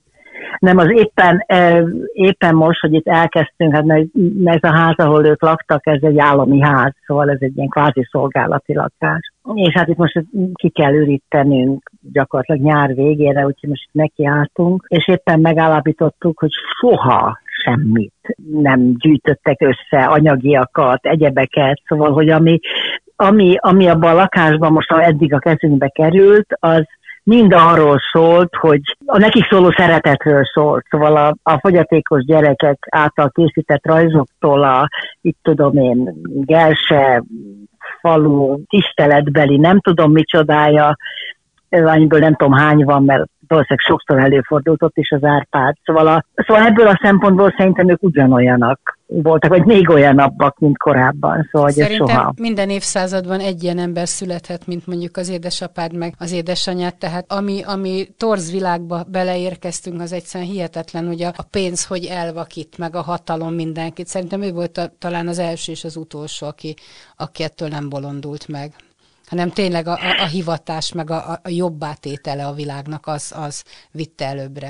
nem 0.59 0.77
az 0.77 0.91
éppen, 0.91 1.45
éppen 2.13 2.55
most, 2.55 2.79
hogy 2.79 2.93
itt 2.93 3.07
elkezdtünk, 3.07 3.73
hát 3.73 3.85
ez 4.43 4.59
a 4.61 4.75
ház, 4.75 4.95
ahol 4.97 5.25
ők 5.25 5.41
laktak, 5.41 5.87
ez 5.87 6.01
egy 6.01 6.19
állami 6.19 6.61
ház, 6.61 6.93
szóval 7.05 7.29
ez 7.29 7.37
egy 7.39 7.57
ilyen 7.57 7.69
kvázi 7.69 8.07
szolgálati 8.11 8.73
lakás. 8.73 9.31
És 9.53 9.73
hát 9.73 9.87
itt 9.87 9.97
most 9.97 10.23
ki 10.53 10.69
kell 10.69 10.93
ürítenünk 10.93 11.91
gyakorlatilag 12.11 12.61
nyár 12.61 12.93
végére, 12.93 13.45
úgyhogy 13.45 13.69
most 13.69 13.89
nekiálltunk, 13.91 14.85
és 14.87 15.07
éppen 15.07 15.39
megállapítottuk, 15.39 16.39
hogy 16.39 16.51
soha 16.79 17.39
semmit 17.63 18.13
nem 18.51 18.93
gyűjtöttek 18.97 19.61
össze, 19.61 20.05
anyagiakat, 20.05 21.05
egyebeket, 21.05 21.81
szóval, 21.87 22.11
hogy 22.11 22.29
ami, 22.29 22.59
ami, 23.15 23.55
ami 23.59 23.87
abban 23.87 24.11
a 24.11 24.15
lakásban 24.15 24.71
most 24.71 24.91
eddig 24.91 25.33
a 25.33 25.39
kezünkbe 25.39 25.87
került, 25.87 26.47
az 26.59 26.83
mind 27.25 27.53
arról 27.53 27.97
szólt, 28.11 28.55
hogy 28.55 28.81
a 29.05 29.17
nekik 29.17 29.47
szóló 29.49 29.71
szeretetről 29.77 30.43
szólt. 30.53 30.85
Szóval 30.89 31.17
a, 31.17 31.35
a 31.51 31.59
fogyatékos 31.59 32.23
gyerekek 32.25 32.87
által 32.89 33.29
készített 33.29 33.85
rajzoktól 33.85 34.63
a, 34.63 34.89
itt 35.21 35.37
tudom 35.41 35.77
én, 35.77 36.13
Gelse, 36.23 37.23
falu, 38.01 38.57
tiszteletbeli, 38.67 39.57
nem 39.57 39.79
tudom 39.79 40.11
micsodája, 40.11 40.97
amiből 41.69 42.19
nem 42.19 42.35
tudom 42.35 42.53
hány 42.53 42.83
van, 42.83 43.03
mert 43.03 43.29
valószínűleg 43.47 43.85
sokszor 43.87 44.19
előfordult 44.19 44.83
ott 44.83 44.97
is 44.97 45.11
az 45.11 45.23
Árpád. 45.23 45.75
Szóval, 45.83 46.07
a, 46.07 46.25
szóval 46.35 46.65
ebből 46.65 46.87
a 46.87 46.99
szempontból 47.01 47.53
szerintem 47.57 47.89
ők 47.89 48.03
ugyanolyanak 48.03 48.97
voltak, 49.07 49.49
vagy 49.49 49.65
még 49.65 49.89
olyanabbak, 49.89 50.59
mint 50.59 50.77
korábban. 50.77 51.49
Szóval, 51.51 51.69
Szerintem 51.69 52.07
soha... 52.07 52.33
minden 52.41 52.69
évszázadban 52.69 53.39
egy 53.39 53.63
ilyen 53.63 53.77
ember 53.77 54.07
születhet, 54.07 54.67
mint 54.67 54.87
mondjuk 54.87 55.17
az 55.17 55.29
édesapád 55.29 55.95
meg 55.95 56.13
az 56.17 56.31
édesanyád, 56.31 56.95
tehát 56.95 57.31
ami, 57.31 57.61
ami 57.63 58.07
torz 58.17 58.51
világba 58.51 59.03
beleérkeztünk, 59.11 60.01
az 60.01 60.11
egyszerűen 60.11 60.49
hihetetlen, 60.49 61.07
hogy 61.07 61.21
a, 61.23 61.27
a 61.35 61.43
pénz 61.51 61.85
hogy 61.85 62.05
elvakít, 62.05 62.77
meg 62.77 62.95
a 62.95 63.01
hatalom 63.01 63.53
mindenkit. 63.53 64.07
Szerintem 64.07 64.41
ő 64.41 64.51
volt 64.51 64.77
a, 64.77 64.89
talán 64.99 65.27
az 65.27 65.39
első 65.39 65.71
és 65.71 65.83
az 65.83 65.95
utolsó, 65.95 66.47
aki, 66.47 66.75
aki 67.17 67.43
ettől 67.43 67.67
nem 67.67 67.89
bolondult 67.89 68.47
meg 68.47 68.73
hanem 69.29 69.49
tényleg 69.49 69.87
a, 69.87 69.91
a, 69.91 70.21
a 70.23 70.27
hivatás, 70.27 70.93
meg 70.93 71.09
a, 71.09 71.15
a 71.43 71.49
jobbátétele 71.49 72.45
a 72.45 72.53
világnak 72.53 73.07
az, 73.07 73.33
az 73.45 73.63
vitte 73.91 74.25
előbbre. 74.25 74.69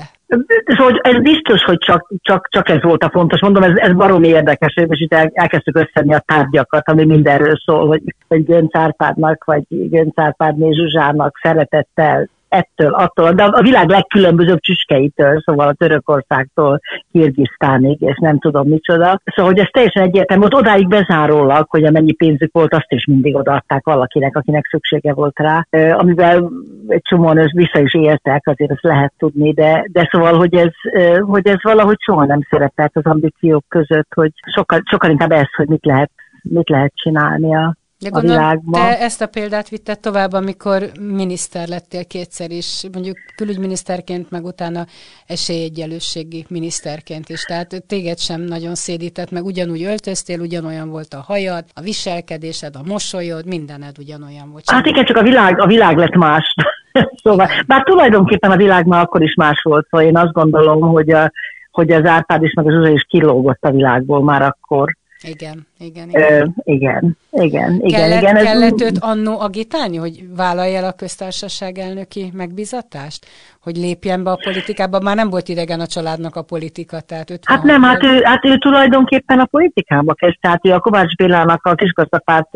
Szóval 0.66 0.98
ez 1.02 1.22
biztos, 1.22 1.62
hogy 1.62 1.78
csak, 1.78 2.12
csak, 2.20 2.48
csak 2.50 2.68
ez 2.68 2.82
volt 2.82 3.02
a 3.02 3.10
fontos. 3.10 3.40
Mondom, 3.40 3.62
ez, 3.62 3.76
ez 3.76 3.92
baromi 3.92 4.28
érdekes, 4.28 4.74
és 4.74 5.00
itt 5.00 5.12
el, 5.12 5.30
elkezdtük 5.32 5.76
összedni 5.76 6.14
a 6.14 6.24
tárgyakat, 6.26 6.88
ami 6.88 7.04
mindenről 7.04 7.56
szól, 7.64 7.86
hogy, 7.86 8.02
hogy 8.28 8.44
Gönc 8.44 8.76
Árpádnak, 8.76 9.44
vagy 9.44 9.64
Gönc 9.68 10.18
Árpádné 10.18 10.72
Zsuzsának 10.72 11.38
szeretettel 11.42 12.28
ettől, 12.56 12.92
attól, 12.92 13.32
de 13.32 13.44
a 13.44 13.62
világ 13.62 13.88
legkülönbözőbb 13.88 14.60
csüskeitől, 14.60 15.40
szóval 15.44 15.68
a 15.68 15.72
Törökországtól 15.72 16.80
Kirgisztánig, 17.12 18.00
és 18.00 18.16
nem 18.20 18.38
tudom 18.38 18.68
micsoda. 18.68 19.20
Szóval, 19.24 19.52
hogy 19.52 19.60
ez 19.60 19.68
teljesen 19.72 20.02
egyértelmű, 20.02 20.44
ott 20.44 20.54
odáig 20.54 20.88
bezárólag, 20.88 21.66
hogy 21.68 21.84
amennyi 21.84 22.12
pénzük 22.12 22.52
volt, 22.52 22.74
azt 22.74 22.92
is 22.92 23.04
mindig 23.06 23.34
odaadták 23.34 23.84
valakinek, 23.84 24.36
akinek 24.36 24.66
szüksége 24.66 25.12
volt 25.12 25.38
rá, 25.38 25.66
amivel 25.92 26.50
egy 26.88 27.02
csomóan 27.02 27.50
vissza 27.52 27.80
is 27.80 27.94
éltek, 27.94 28.46
azért 28.46 28.70
ezt 28.70 28.82
lehet 28.82 29.12
tudni, 29.18 29.52
de, 29.52 29.86
de 29.92 30.08
szóval, 30.10 30.36
hogy 30.36 30.54
ez, 30.54 30.72
hogy 31.20 31.46
ez 31.46 31.62
valahogy 31.62 31.96
soha 31.98 32.24
nem 32.24 32.40
szerepelt 32.50 32.96
az 32.96 33.04
ambíciók 33.04 33.64
között, 33.68 34.14
hogy 34.14 34.30
sokkal, 34.54 34.80
sokkal 34.84 35.10
inkább 35.10 35.32
ez, 35.32 35.54
hogy 35.56 35.68
mit 35.68 35.84
lehet, 35.84 36.10
mit 36.42 36.68
lehet 36.68 36.92
csinálni 36.94 37.54
a, 37.54 37.76
de 37.98 38.08
a 38.12 38.20
világban. 38.20 38.80
Te 38.80 39.00
ezt 39.00 39.22
a 39.22 39.26
példát 39.26 39.68
vitted 39.68 40.00
tovább, 40.00 40.32
amikor 40.32 40.90
miniszter 41.00 41.68
lettél 41.68 42.04
kétszer 42.04 42.50
is, 42.50 42.84
mondjuk 42.92 43.16
külügyminiszterként, 43.36 44.30
meg 44.30 44.44
utána 44.44 44.84
esélyegyelősségi 45.26 46.44
miniszterként 46.48 47.28
is. 47.28 47.42
Tehát 47.42 47.84
téged 47.86 48.18
sem 48.18 48.40
nagyon 48.40 48.74
szédített, 48.74 49.30
meg 49.30 49.44
ugyanúgy 49.44 49.82
öltöztél, 49.82 50.40
ugyanolyan 50.40 50.88
volt 50.90 51.14
a 51.14 51.24
hajad, 51.26 51.64
a 51.74 51.80
viselkedésed, 51.80 52.76
a 52.76 52.88
mosolyod, 52.88 53.46
mindened 53.46 53.98
ugyanolyan 53.98 54.50
volt. 54.50 54.70
Hát 54.70 54.86
igen, 54.86 55.04
csak 55.04 55.16
a 55.16 55.22
világ, 55.22 55.60
a 55.60 55.66
világ 55.66 55.96
lett 55.96 56.14
más. 56.14 56.54
szóval, 57.22 57.48
bár 57.66 57.82
tulajdonképpen 57.82 58.50
a 58.50 58.56
világ 58.56 58.86
már 58.86 59.02
akkor 59.02 59.22
is 59.22 59.34
más 59.34 59.62
volt, 59.62 59.86
szóval 59.90 60.06
én 60.06 60.16
azt 60.16 60.32
gondolom, 60.32 60.80
hogy, 60.80 61.10
a, 61.10 61.32
hogy 61.70 61.90
az 61.90 62.04
Árpád 62.04 62.42
is, 62.42 62.52
meg 62.52 62.66
az 62.66 62.72
Zsuzsa 62.72 62.90
is 62.90 63.06
kilógott 63.08 63.64
a 63.64 63.70
világból 63.70 64.22
már 64.22 64.42
akkor 64.42 64.96
igen, 65.22 65.66
igen, 65.78 66.08
igen. 66.08 66.32
Ö, 66.32 66.44
igen, 66.62 67.16
igen, 67.30 67.80
igen. 67.82 68.00
Kellett, 68.00 68.20
igen, 68.20 68.34
kellett 68.34 68.80
őt 68.80 68.98
annó 69.00 69.40
agitálni, 69.40 69.96
hogy 69.96 70.24
vállalja 70.36 70.78
el 70.78 70.84
a 70.84 70.92
köztársaság 70.92 71.78
elnöki 71.78 72.30
megbizatást? 72.34 73.26
Hogy 73.60 73.76
lépjen 73.76 74.24
be 74.24 74.30
a 74.30 74.38
politikába? 74.44 75.00
Már 75.00 75.16
nem 75.16 75.30
volt 75.30 75.48
idegen 75.48 75.80
a 75.80 75.86
családnak 75.86 76.36
a 76.36 76.42
politika, 76.42 77.00
tehát 77.00 77.30
őt 77.30 77.40
Hát 77.44 77.62
nem, 77.62 77.82
hát 77.82 78.02
ő, 78.02 78.20
hát 78.22 78.44
ő 78.44 78.58
tulajdonképpen 78.58 79.38
a 79.38 79.44
politikába 79.44 80.14
kezd, 80.14 80.36
tehát 80.40 80.66
ő 80.66 80.72
a 80.72 80.80
Kovács 80.80 81.14
Bélának 81.14 81.64
a 81.66 81.74
kisgazdapárt 81.74 82.48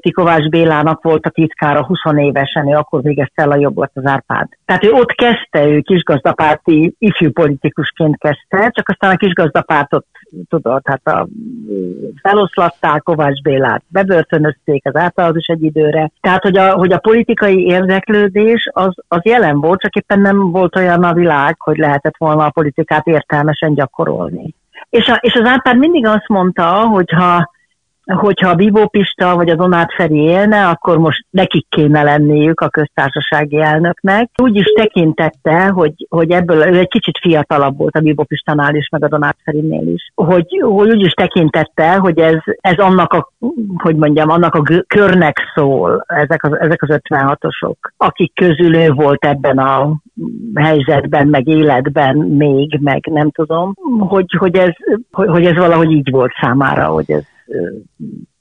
Tikovás 0.00 0.48
Bélának 0.48 1.02
volt 1.02 1.26
a 1.26 1.30
titkára 1.30 1.84
20 1.84 1.98
évesen, 2.16 2.68
ő 2.68 2.76
akkor 2.76 3.02
végezte 3.02 3.42
el 3.42 3.50
a 3.50 3.56
jobbot 3.56 3.90
az 3.94 4.06
Árpád. 4.06 4.48
Tehát 4.64 4.84
ő 4.84 4.90
ott 4.92 5.12
kezdte, 5.12 5.66
ő 5.66 5.80
kisgazdapárti 5.80 6.94
ifjú 6.98 7.32
politikusként 7.32 8.18
kezdte, 8.18 8.70
csak 8.70 8.88
aztán 8.88 9.10
a 9.10 9.16
kisgazdapártot 9.16 10.06
tudod, 10.48 10.80
hát 10.84 11.06
a, 11.06 11.28
feloszlatták 12.22 13.02
Kovács 13.02 13.42
Bélát, 13.42 13.82
bebörtönözték 13.88 14.86
az 14.86 14.96
általad 14.96 15.36
is 15.36 15.46
egy 15.46 15.62
időre. 15.62 16.10
Tehát, 16.20 16.42
hogy 16.42 16.56
a, 16.56 16.72
hogy 16.72 16.92
a 16.92 16.98
politikai 16.98 17.64
érdeklődés 17.66 18.70
az, 18.72 18.94
az 19.08 19.20
jelen 19.22 19.60
volt, 19.60 19.80
csak 19.80 19.94
éppen 19.94 20.20
nem 20.20 20.50
volt 20.50 20.76
olyan 20.76 21.04
a 21.04 21.12
világ, 21.12 21.60
hogy 21.60 21.76
lehetett 21.76 22.16
volna 22.18 22.44
a 22.44 22.50
politikát 22.50 23.06
értelmesen 23.06 23.74
gyakorolni. 23.74 24.54
És, 24.90 25.08
a, 25.08 25.18
és 25.20 25.34
az 25.34 25.48
Árpád 25.48 25.78
mindig 25.78 26.06
azt 26.06 26.28
mondta, 26.28 26.72
hogy 26.72 27.10
ha 27.10 27.50
hogyha 28.04 28.48
a 28.48 28.54
Bibó 28.54 28.88
Pista 28.88 29.36
vagy 29.36 29.48
a 29.48 29.54
Donát 29.54 29.92
Feri 29.94 30.20
élne, 30.20 30.68
akkor 30.68 30.98
most 30.98 31.26
nekik 31.30 31.66
kéne 31.68 32.02
lenniük 32.02 32.60
a 32.60 32.68
köztársasági 32.68 33.60
elnöknek. 33.60 34.30
Úgy 34.42 34.56
is 34.56 34.72
tekintette, 34.76 35.66
hogy, 35.66 35.92
hogy 36.08 36.30
ebből 36.30 36.66
ő 36.66 36.78
egy 36.78 36.88
kicsit 36.88 37.18
fiatalabb 37.18 37.76
volt 37.76 37.96
a 37.96 38.00
Bibó 38.00 38.24
Pistanál 38.24 38.74
is, 38.74 38.88
meg 38.88 39.04
a 39.04 39.08
Donát 39.08 39.36
Ferinél 39.44 39.86
is, 39.86 40.12
hogy, 40.14 40.60
hogy 40.60 40.90
úgy 40.90 41.04
is 41.04 41.12
tekintette, 41.12 41.96
hogy 41.96 42.18
ez, 42.18 42.38
ez 42.60 42.76
annak 42.76 43.12
a, 43.12 43.32
hogy 43.76 43.96
mondjam, 43.96 44.30
annak 44.30 44.54
a 44.54 44.62
körnek 44.86 45.40
szól, 45.54 46.04
ezek 46.06 46.44
az, 46.44 46.58
ezek 46.58 46.82
az 46.82 47.00
56-osok, 47.08 47.76
akik 47.96 48.34
közül 48.34 48.76
ő 48.76 48.90
volt 48.90 49.24
ebben 49.24 49.58
a 49.58 49.96
helyzetben, 50.54 51.26
meg 51.26 51.46
életben 51.46 52.16
még, 52.16 52.78
meg 52.80 53.06
nem 53.10 53.30
tudom, 53.30 53.74
hogy, 53.98 54.36
hogy, 54.38 54.56
ez, 54.56 54.70
hogy, 55.10 55.28
hogy 55.28 55.44
ez 55.44 55.56
valahogy 55.56 55.90
így 55.90 56.10
volt 56.10 56.32
számára, 56.40 56.86
hogy 56.86 57.10
ez 57.10 57.22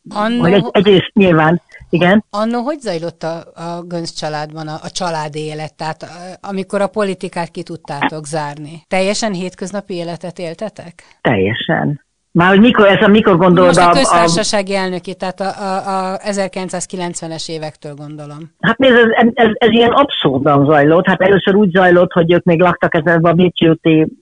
Annó, 0.10 0.45
egy, 0.45 0.65
egyrészt 0.71 1.12
nyilván, 1.13 1.62
igen. 1.89 2.26
Annó 2.30 2.62
hogy 2.62 2.80
zajlott 2.80 3.24
a, 3.24 3.38
a 3.56 3.82
Gönc 3.84 4.12
családban 4.12 4.67
a, 4.67 4.80
a 4.82 4.89
családi 4.89 5.39
élet? 5.39 5.76
Tehát 5.76 6.06
amikor 6.41 6.82
a 6.82 6.88
politikát 6.88 7.52
ki 7.52 7.63
tudtátok 7.63 8.26
zárni? 8.26 8.84
Teljesen 8.88 9.34
hétköznapi 9.34 9.93
életet 9.93 10.39
éltetek? 10.39 11.04
Teljesen. 11.21 12.06
Már 12.34 12.50
hogy 12.50 12.60
mikor, 12.60 12.88
ez 12.88 13.02
a 13.02 13.08
mikor 13.08 13.38
gondolod? 13.38 13.76
Most 13.76 13.88
a 13.88 13.91
köztársasági 13.91 14.74
a, 14.74 14.78
elnöki, 14.78 15.15
tehát 15.15 15.39
a, 15.39 15.46
a, 15.46 16.13
a 16.13 16.17
1990-es 16.17 17.50
évektől 17.50 17.94
gondolom. 17.94 18.38
Hát 18.60 18.76
ez, 18.80 18.94
ez, 18.94 19.28
ez, 19.34 19.50
ez 19.54 19.70
ilyen 19.70 19.91
abszurdan 19.91 20.65
zajlott. 20.65 21.08
Hát 21.08 21.22
először 21.22 21.56
úgy 21.56 21.72
zajlott, 21.72 22.12
hogy 22.12 22.32
ők 22.34 22.44
még 22.44 22.60
laktak 22.60 22.96
ezzel 22.96 23.20
a 23.24 23.34
Bécsi 23.34 23.70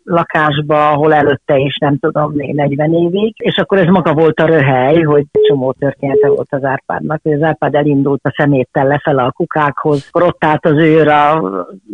lakásba, 0.04 0.89
ahol 0.89 1.13
előtte 1.13 1.58
is 1.58 1.78
nem 1.78 1.98
tudom, 2.00 2.34
40 2.36 2.93
évig, 2.93 3.34
és 3.38 3.58
akkor 3.58 3.78
ez 3.78 3.88
maga 3.88 4.13
volt 4.13 4.39
a 4.39 4.45
röhely, 4.45 5.02
hogy 5.02 5.26
csomó 5.48 5.72
története 5.80 6.28
volt 6.28 6.48
az 6.50 6.63
Árpádnak, 6.63 7.19
hogy 7.24 7.34
az 7.34 7.41
Árpád 7.41 7.76
elindult 7.76 8.22
a 8.24 8.34
szeméttel 8.38 8.88
lefele 8.88 9.24
a 9.24 9.32
kukákhoz, 9.32 10.10
ott 10.12 10.45
állt 10.45 10.65
az 10.65 10.78
őr 10.78 11.08
a, 11.08 11.34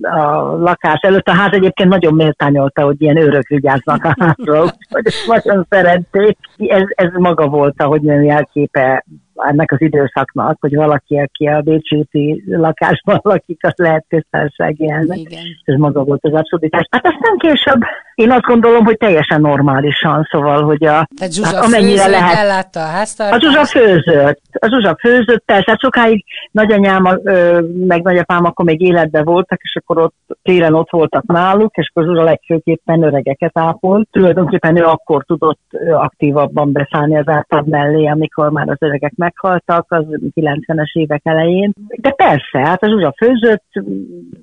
a 0.02 0.58
lakás 0.58 1.00
előtt. 1.02 1.28
A 1.28 1.36
ház 1.36 1.54
egyébként 1.54 1.90
nagyon 1.90 2.14
méltányolta, 2.14 2.84
hogy 2.84 3.02
ilyen 3.02 3.18
őrök 3.18 3.48
vigyáznak 3.48 4.04
a 4.04 4.16
házról, 4.20 4.72
hogy 4.90 5.04
nagyon 5.28 5.66
szerették. 6.12 6.38
Ez, 6.72 6.84
ez 6.88 7.10
maga 7.14 7.48
volt, 7.48 7.82
ahogy 7.82 8.02
nem 8.02 8.24
jelképe 8.24 9.06
ennek 9.36 9.72
az 9.72 9.82
időszaknak, 9.82 10.58
hogy 10.60 10.76
valaki, 10.76 11.18
aki 11.18 11.46
a 11.48 11.62
Bécsi 11.62 12.44
lakásban 12.46 13.20
lakik, 13.34 13.66
az 13.66 13.74
lehet 13.76 14.06
köztársasági 14.08 14.90
elnök. 14.90 15.18
Ez 15.64 15.76
maga 15.76 16.04
volt 16.04 16.24
az 16.24 16.34
abszurditás. 16.34 16.88
Hát 16.90 17.06
aztán 17.06 17.38
később 17.38 17.82
én 18.16 18.32
azt 18.32 18.42
gondolom, 18.42 18.86
hogy 18.86 18.98
teljesen 18.98 19.42
normálisan, 19.42 20.28
szóval, 20.32 20.64
hogy 20.64 20.84
a, 20.86 21.08
Tehát 21.16 21.34
Zsuzsa 21.34 21.56
hát 21.56 21.66
amennyire 21.66 22.08
lehet. 22.08 22.36
Ellátta 22.36 22.80
a 22.80 22.88
háztartást. 22.88 23.44
A 23.44 23.48
Zsuzsa 23.48 23.66
főzött. 23.66 24.42
A 24.52 24.68
Zsuzsa 24.68 24.98
főzött, 25.00 25.44
persze, 25.46 25.64
hát 25.72 25.80
sokáig 25.80 26.26
nagyanyám, 26.52 27.20
meg 27.88 28.02
nagyapám 28.02 28.46
akkor 28.46 28.66
még 28.66 28.82
életben 28.82 29.24
voltak, 29.24 29.60
és 29.62 29.76
akkor 29.76 29.98
ott 29.98 30.16
télen 30.44 30.74
ott 30.74 30.90
voltak 30.90 31.26
náluk, 31.26 31.76
és 31.76 31.92
akkor 31.94 32.04
Zsuzsa 32.04 32.24
legfőképpen 32.24 33.04
öregeket 33.04 33.58
ápolt. 33.58 34.08
Tulajdonképpen 34.12 34.78
ő 34.78 34.84
akkor 34.84 35.24
tudott 35.24 35.62
aktívabban 35.92 36.72
beszállni 36.72 37.18
az 37.18 37.28
árpad 37.28 37.68
mellé, 37.68 38.06
amikor 38.06 38.50
már 38.50 38.70
az 38.70 38.78
öregek 38.80 39.14
meghaltak, 39.16 39.86
az 39.88 40.04
90-es 40.36 40.94
évek 40.94 41.22
elején. 41.24 41.74
De 42.02 42.10
persze, 42.10 42.60
hát 42.60 42.84
a 42.84 42.88
Zsuzsa 42.88 43.14
főzött, 43.18 43.66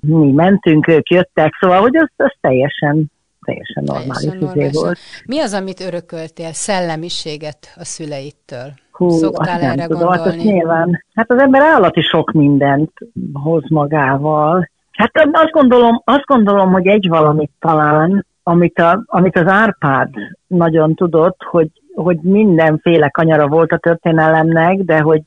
mi 0.01 0.31
mentünk, 0.31 0.89
ők 0.89 1.11
jöttek, 1.11 1.57
szóval, 1.61 1.81
hogy 1.81 1.97
az, 1.97 2.09
az 2.17 2.33
teljesen 2.41 3.11
teljesen 3.45 3.83
normális, 3.85 4.41
normális. 4.41 4.73
volt. 4.73 4.99
Mi 5.27 5.41
az, 5.41 5.53
amit 5.53 5.81
örököltél, 5.81 6.53
szellemiséget 6.53 7.75
a 7.77 7.85
szüleittől? 7.85 8.73
Hú, 8.91 9.09
Szoktál 9.11 9.61
erre 9.61 9.75
nem 9.75 9.89
tudom, 9.89 10.13
hát 10.13 10.37
nyilván, 10.37 11.05
hát 11.15 11.31
az 11.31 11.39
ember 11.39 11.63
állati 11.63 12.01
sok 12.01 12.33
mindent 12.33 12.93
hoz 13.33 13.63
magával. 13.69 14.71
Hát 14.91 15.11
azt 15.33 15.51
gondolom, 15.51 16.03
azt 16.05 16.25
gondolom, 16.25 16.73
hogy 16.73 16.87
egy 16.87 17.09
valamit 17.09 17.51
talán, 17.61 18.27
amit, 18.43 18.79
a, 18.79 19.03
amit 19.07 19.37
az 19.37 19.47
Árpád 19.47 20.09
nagyon 20.47 20.95
tudott, 20.95 21.43
hogy, 21.43 21.71
hogy 21.95 22.19
mindenféle 22.21 23.09
kanyara 23.09 23.49
volt 23.49 23.73
a 23.73 23.79
történelemnek, 23.79 24.79
de 24.79 25.01
hogy 25.01 25.23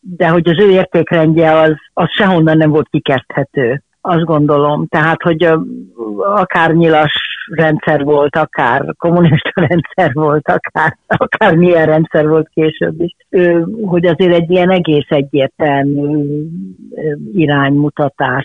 de 0.00 0.28
hogy 0.28 0.48
az 0.48 0.58
ő 0.58 0.70
értékrendje 0.70 1.60
az, 1.60 1.74
az 1.92 2.10
sehonnan 2.10 2.56
nem 2.56 2.70
volt 2.70 2.88
kikezdhető 2.88 3.82
azt 4.06 4.24
gondolom. 4.24 4.86
Tehát, 4.86 5.22
hogy 5.22 5.48
akár 6.18 6.72
nyilas 6.72 7.12
rendszer 7.50 8.04
volt, 8.04 8.36
akár 8.36 8.94
kommunista 8.98 9.50
rendszer 9.68 10.12
volt, 10.12 10.48
akár, 10.48 10.96
akár 11.06 11.54
milyen 11.54 11.86
rendszer 11.86 12.28
volt 12.28 12.48
később 12.48 13.00
is, 13.00 13.16
hogy 13.84 14.06
azért 14.06 14.34
egy 14.34 14.50
ilyen 14.50 14.70
egész 14.70 15.06
egyértelmű 15.08 16.24
iránymutatás, 17.32 18.44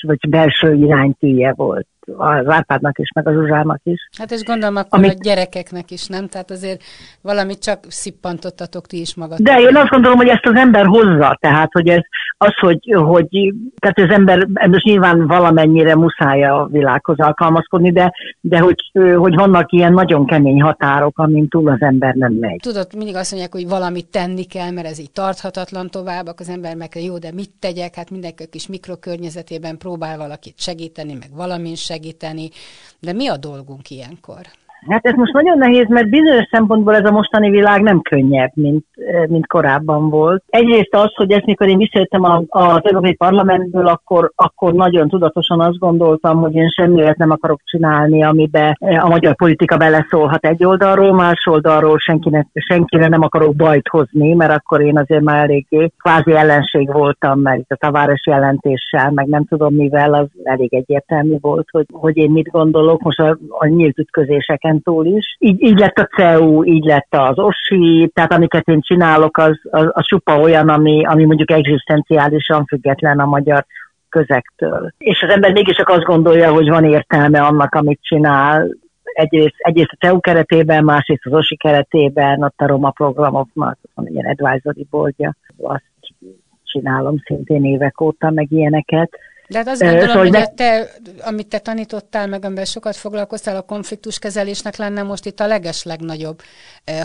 vagy 0.00 0.18
belső 0.28 0.74
iránytűje 0.74 1.52
volt 1.56 1.86
az 2.16 2.48
Árpádnak 2.48 2.98
is, 2.98 3.08
meg 3.14 3.28
az 3.28 3.34
Zsuzsának 3.34 3.80
is. 3.82 4.08
Hát 4.18 4.30
és 4.30 4.42
gondolom 4.42 4.76
akkor 4.76 4.98
Amit... 4.98 5.10
a 5.10 5.22
gyerekeknek 5.22 5.90
is, 5.90 6.06
nem? 6.06 6.28
Tehát 6.28 6.50
azért 6.50 6.82
valamit 7.22 7.62
csak 7.62 7.78
szippantottatok 7.88 8.86
ti 8.86 9.00
is 9.00 9.14
magatok. 9.14 9.46
De 9.46 9.60
én 9.60 9.76
azt 9.76 9.88
gondolom, 9.88 10.16
hogy 10.16 10.28
ezt 10.28 10.46
az 10.46 10.54
ember 10.54 10.86
hozza, 10.86 11.36
tehát 11.40 11.72
hogy 11.72 11.88
ez 11.88 12.00
az, 12.38 12.54
hogy, 12.60 12.94
hogy 12.94 13.54
tehát 13.76 13.98
az 13.98 14.10
ember 14.10 14.46
most 14.68 14.84
nyilván 14.84 15.26
valamennyire 15.26 15.94
muszáj 15.94 16.44
a 16.44 16.68
világhoz 16.70 17.18
alkalmazkodni, 17.18 17.92
de, 17.92 18.12
de 18.40 18.58
hogy, 18.58 18.90
hogy 19.16 19.34
vannak 19.34 19.72
ilyen 19.72 19.92
nagyon 19.92 20.26
kemény 20.26 20.62
határok, 20.62 21.18
amin 21.18 21.48
túl 21.48 21.68
az 21.68 21.80
ember 21.80 22.14
nem 22.14 22.32
megy. 22.32 22.60
Tudod, 22.62 22.86
mindig 22.96 23.14
azt 23.14 23.30
mondják, 23.30 23.52
hogy 23.52 23.68
valamit 23.68 24.10
tenni 24.10 24.44
kell, 24.44 24.70
mert 24.70 24.86
ez 24.86 24.98
így 24.98 25.10
tarthatatlan 25.10 25.88
tovább, 25.90 26.26
az 26.36 26.48
ember 26.48 26.76
meg 26.76 26.90
jó, 27.04 27.18
de 27.18 27.32
mit 27.32 27.50
tegyek? 27.58 27.94
Hát 27.94 28.10
mindenki 28.10 28.48
kis 28.50 28.68
mikrokörnyezetében 28.68 29.78
próbál 29.78 30.18
valakit 30.18 30.60
segíteni, 30.60 31.12
meg 31.12 31.28
valamin 31.34 31.74
segíteni, 31.74 32.48
de 33.00 33.12
mi 33.12 33.28
a 33.28 33.36
dolgunk 33.36 33.90
ilyenkor? 33.90 34.40
Hát 34.88 35.06
ez 35.06 35.14
most 35.14 35.32
nagyon 35.32 35.58
nehéz, 35.58 35.88
mert 35.88 36.08
bizonyos 36.08 36.48
szempontból 36.50 36.94
ez 36.94 37.04
a 37.04 37.10
mostani 37.10 37.50
világ 37.50 37.82
nem 37.82 38.00
könnyebb, 38.00 38.50
mint, 38.54 38.84
eh, 38.94 39.26
mint 39.26 39.46
korábban 39.46 40.10
volt. 40.10 40.42
Egyrészt 40.48 40.94
az, 40.94 41.14
hogy 41.14 41.32
ezt 41.32 41.46
mikor 41.46 41.68
én 41.68 41.78
visszajöttem 41.78 42.22
az 42.48 42.80
Európai 42.82 43.14
Parlamentből, 43.14 43.86
akkor, 43.86 44.32
akkor 44.34 44.72
nagyon 44.72 45.08
tudatosan 45.08 45.60
azt 45.60 45.78
gondoltam, 45.78 46.40
hogy 46.40 46.54
én 46.54 46.68
semmiért 46.68 47.16
nem 47.16 47.30
akarok 47.30 47.60
csinálni, 47.64 48.22
amibe 48.22 48.76
eh, 48.80 49.04
a 49.04 49.08
magyar 49.08 49.34
politika 49.34 49.76
beleszólhat 49.76 50.44
egy 50.44 50.64
oldalról, 50.64 51.12
más 51.12 51.46
oldalról 51.46 51.98
senkinek, 51.98 52.46
senkire 52.54 53.08
nem 53.08 53.22
akarok 53.22 53.56
bajt 53.56 53.88
hozni, 53.88 54.34
mert 54.34 54.52
akkor 54.52 54.80
én 54.80 54.98
azért 54.98 55.22
már 55.22 55.42
eléggé 55.42 55.90
kvázi 55.98 56.32
ellenség 56.32 56.92
voltam, 56.92 57.40
mert 57.40 57.64
a 57.68 57.76
taváros 57.76 58.26
jelentéssel, 58.26 59.10
meg 59.10 59.26
nem 59.26 59.44
tudom 59.44 59.74
mivel, 59.74 60.14
az 60.14 60.26
elég 60.42 60.74
egyértelmű 60.74 61.36
volt, 61.40 61.68
hogy, 61.70 61.86
hogy 61.92 62.16
én 62.16 62.30
mit 62.30 62.50
gondolok. 62.50 63.02
Most 63.02 63.20
a, 63.20 63.38
a 63.48 63.66
nyílt 63.66 63.98
ütközéseken 63.98 64.75
túl 64.82 65.06
is. 65.06 65.36
Így, 65.38 65.62
így 65.62 65.78
lett 65.78 65.98
a 65.98 66.08
CEU, 66.16 66.64
így 66.64 66.84
lett 66.84 67.06
az 67.10 67.38
OSI, 67.38 68.10
tehát 68.14 68.32
amiket 68.32 68.68
én 68.68 68.80
csinálok, 68.80 69.38
az, 69.38 69.60
az, 69.70 69.88
az 69.92 70.06
csupa 70.06 70.40
olyan, 70.40 70.68
ami, 70.68 71.04
ami 71.04 71.24
mondjuk 71.24 71.50
egzisztenciálisan 71.50 72.64
független 72.64 73.18
a 73.18 73.26
magyar 73.26 73.66
közektől. 74.08 74.92
És 74.98 75.22
az 75.22 75.34
ember 75.34 75.52
mégis 75.52 75.76
csak 75.76 75.88
azt 75.88 76.04
gondolja, 76.04 76.52
hogy 76.52 76.68
van 76.68 76.84
értelme 76.84 77.40
annak, 77.42 77.74
amit 77.74 78.00
csinál, 78.02 78.68
egyrészt, 79.02 79.54
egyrészt 79.56 79.92
a 79.92 80.06
CEU 80.06 80.20
keretében, 80.20 80.84
másrészt 80.84 81.26
az 81.26 81.32
OSI 81.32 81.56
keretében, 81.56 82.42
ott 82.42 82.60
a 82.60 82.66
Roma 82.66 82.90
programoknak, 82.90 83.78
van 83.94 84.06
ilyen 84.06 84.26
advisory 84.26 84.86
boardja, 84.90 85.36
azt 85.62 85.84
csinálom 86.64 87.16
szintén 87.24 87.64
évek 87.64 88.00
óta, 88.00 88.30
meg 88.30 88.52
ilyeneket. 88.52 89.10
De 89.48 89.58
hát 89.58 89.68
azt 89.68 89.80
gondolom, 89.80 90.08
szóval 90.08 90.26
hogy 90.26 90.50
te, 90.54 90.88
amit 91.24 91.48
te 91.48 91.58
tanítottál, 91.58 92.26
meg 92.26 92.44
amiben 92.44 92.64
sokat 92.64 92.96
foglalkoztál, 92.96 93.56
a 93.56 93.62
konfliktuskezelésnek 93.62 94.76
lenne 94.76 95.02
most 95.02 95.26
itt 95.26 95.40
a 95.40 95.46
leges 95.46 95.82
legnagyobb 95.82 96.40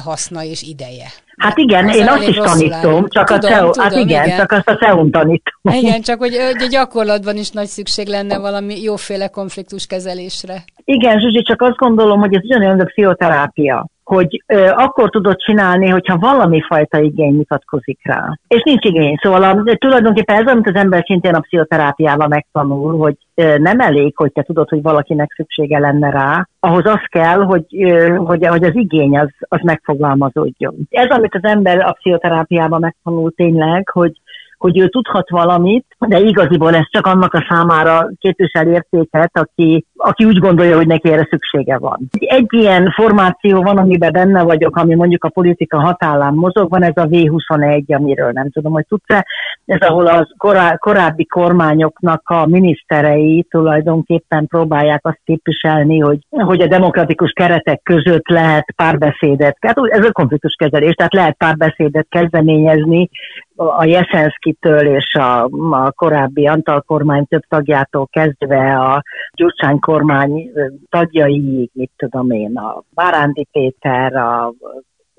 haszna 0.03 0.43
és 0.43 0.61
ideje. 0.61 1.07
Hát 1.37 1.57
igen, 1.57 1.89
az 1.89 1.95
én 1.95 2.07
azt 2.07 2.27
is 2.27 2.35
tanítom, 2.35 3.07
csak 3.07 3.27
tudom, 3.27 3.51
a 3.51 3.53
CEU, 3.53 3.81
hát 3.81 3.91
igen, 3.91 4.25
igen, 4.25 4.37
csak 4.37 4.51
azt 4.51 4.69
a 4.69 4.75
CEU-n 4.75 5.11
tanítom. 5.11 5.73
Igen, 5.73 6.01
csak 6.01 6.19
hogy, 6.19 6.37
hogy 6.37 6.63
a 6.63 6.67
gyakorlatban 6.69 7.37
is 7.37 7.49
nagy 7.49 7.67
szükség 7.67 8.07
lenne 8.07 8.37
valami 8.37 8.81
jóféle 8.81 9.27
konfliktuskezelésre. 9.27 10.63
Igen, 10.83 11.19
Zsuzsi, 11.19 11.41
csak 11.41 11.61
azt 11.61 11.77
gondolom, 11.77 12.19
hogy 12.19 12.33
ez 12.35 12.43
ugyanolyan, 12.43 12.79
a 12.79 12.83
pszichoterápia 12.83 13.87
hogy 14.15 14.43
ö, 14.47 14.67
akkor 14.67 15.09
tudod 15.09 15.37
csinálni, 15.37 15.89
hogyha 15.89 16.17
valami 16.17 16.61
fajta 16.61 16.99
igény 16.99 17.33
mutatkozik 17.33 17.99
rá. 18.03 18.37
És 18.47 18.61
nincs 18.63 18.85
igény. 18.85 19.17
Szóval 19.21 19.43
a, 19.43 19.63
tulajdonképpen 19.77 20.35
ez, 20.35 20.47
amit 20.51 20.67
az 20.67 20.75
ember 20.75 21.03
szintén 21.05 21.33
a 21.33 21.39
pszichoterápiával 21.39 22.27
megtanul, 22.27 22.97
hogy 22.97 23.15
ö, 23.35 23.57
nem 23.57 23.79
elég, 23.79 24.13
hogy 24.15 24.31
te 24.31 24.41
tudod, 24.41 24.69
hogy 24.69 24.81
valakinek 24.81 25.33
szüksége 25.35 25.79
lenne 25.79 26.09
rá, 26.09 26.47
ahhoz 26.59 26.85
az 26.85 27.01
kell, 27.07 27.43
hogy, 27.43 27.65
ö, 27.83 28.15
hogy, 28.15 28.47
hogy 28.47 28.63
az 28.63 28.75
igény 28.75 29.17
az, 29.17 29.29
az 29.39 29.59
megfogalmazódjon. 29.63 30.75
Ez, 30.89 31.09
amit 31.09 31.35
az 31.35 31.43
ember 31.43 31.79
a 31.79 31.91
pszichoterápiában 31.91 32.79
megtanul 32.79 33.31
tényleg, 33.35 33.89
hogy 33.89 34.11
hogy 34.57 34.79
ő 34.79 34.87
tudhat 34.87 35.29
valamit, 35.29 35.85
de 36.07 36.19
igaziból 36.19 36.75
ez 36.75 36.89
csak 36.89 37.05
annak 37.05 37.33
a 37.33 37.45
számára 37.49 38.09
képvisel 38.19 38.67
értéket, 38.67 39.31
aki, 39.33 39.85
aki 39.95 40.25
úgy 40.25 40.37
gondolja, 40.37 40.75
hogy 40.75 40.87
neki 40.87 41.11
erre 41.11 41.27
szüksége 41.29 41.77
van. 41.77 41.99
Egy 42.19 42.47
ilyen 42.49 42.91
formáció 42.91 43.61
van, 43.61 43.77
amiben 43.77 44.11
benne 44.11 44.43
vagyok, 44.43 44.75
ami 44.75 44.95
mondjuk 44.95 45.23
a 45.23 45.29
politika 45.29 45.79
hatállán 45.79 46.33
mozog, 46.33 46.69
van 46.69 46.83
ez 46.83 46.95
a 46.95 47.07
V21, 47.07 47.95
amiről 47.95 48.31
nem 48.31 48.49
tudom, 48.51 48.71
hogy 48.71 48.85
tudsz-e, 48.87 49.25
ez 49.65 49.79
ahol 49.79 50.27
korá, 50.37 50.75
korábbi 50.75 51.25
kormányoknak 51.25 52.21
a 52.29 52.45
miniszterei 52.45 53.45
tulajdonképpen 53.49 54.47
próbálják 54.47 55.05
azt 55.05 55.21
képviselni, 55.25 55.99
hogy, 55.99 56.19
hogy 56.29 56.61
a 56.61 56.67
demokratikus 56.67 57.31
keretek 57.31 57.81
között 57.83 58.27
lehet 58.27 58.73
párbeszédet, 58.75 59.57
hát 59.59 59.77
ez 59.83 60.05
a 60.05 60.11
konfliktuskezelés, 60.11 60.93
tehát 60.93 61.13
lehet 61.13 61.37
párbeszédet 61.37 62.07
kezdeményezni 62.09 63.09
a 63.55 63.85
Jeszenszkitől 63.85 64.87
és 64.87 65.15
a, 65.15 65.43
a 65.71 65.90
korábbi 65.91 66.47
Antal 66.47 66.81
kormány 66.81 67.25
több 67.25 67.43
tagjától 67.47 68.07
kezdve 68.07 68.79
a 68.79 69.03
Gyurcsány 69.33 69.79
kormány 69.79 70.51
tagjai, 70.89 71.69
mit 71.73 71.91
tudom 71.97 72.31
én, 72.31 72.57
a 72.57 72.83
Bárándi 72.93 73.47
Péter, 73.51 74.15
a 74.15 74.53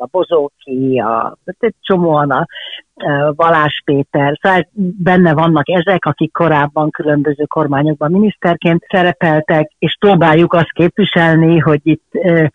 a 0.03 0.09
Bozóki, 0.11 0.99
a, 0.99 1.37
egy 1.59 1.75
csomóan 1.81 2.31
a 2.31 2.47
Balázs 3.37 3.81
Péter, 3.85 4.39
szóval 4.41 4.69
benne 5.03 5.35
vannak 5.35 5.69
ezek, 5.69 6.05
akik 6.05 6.33
korábban 6.33 6.91
különböző 6.91 7.45
kormányokban 7.45 8.11
miniszterként 8.11 8.85
szerepeltek, 8.89 9.71
és 9.79 9.97
próbáljuk 10.01 10.53
azt 10.53 10.73
képviselni, 10.73 11.59
hogy 11.59 11.81
itt, 11.83 12.05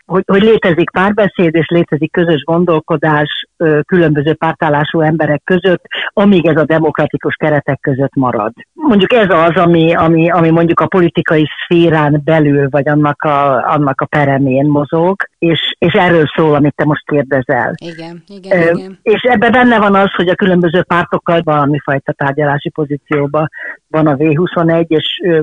hogy, 0.05 0.23
hogy 0.25 0.41
létezik 0.41 0.91
párbeszéd, 0.91 1.55
és 1.55 1.67
létezik 1.67 2.12
közös 2.12 2.43
gondolkodás 2.43 3.47
különböző 3.86 4.33
pártállású 4.33 5.01
emberek 5.01 5.41
között, 5.43 5.83
amíg 6.13 6.47
ez 6.47 6.57
a 6.57 6.65
demokratikus 6.65 7.36
keretek 7.36 7.79
között 7.79 8.15
marad. 8.15 8.53
Mondjuk 8.73 9.13
ez 9.13 9.29
az, 9.29 9.55
ami, 9.55 9.95
ami, 9.95 10.29
ami 10.29 10.49
mondjuk 10.49 10.79
a 10.79 10.88
politikai 10.88 11.47
szférán 11.63 12.21
belül, 12.23 12.67
vagy 12.69 12.89
annak 12.89 13.23
a, 13.23 13.71
annak 13.71 14.01
a 14.01 14.05
peremén 14.05 14.65
mozog, 14.65 15.15
és, 15.39 15.76
és 15.78 15.93
erről 15.93 16.26
szól, 16.36 16.56
amit 16.56 16.76
te 16.76 16.86
most 16.86 17.06
kérdezel. 17.06 17.73
Igen, 17.76 18.23
igen, 18.28 18.58
uh, 18.58 18.78
igen. 18.78 19.00
És 19.02 19.21
ebben 19.21 19.52
benne 19.52 19.80
van 19.80 19.95
az, 19.95 20.13
hogy 20.15 20.28
a 20.28 20.36
különböző 20.36 20.84
pártokkal 20.84 21.41
valami 21.43 21.80
fajta 21.84 22.12
tárgyalási 22.12 22.69
pozícióban 22.69 23.50
van 23.88 24.08
a 24.08 24.15
V21, 24.15 24.88
és 24.88 25.21
ö, 25.23 25.41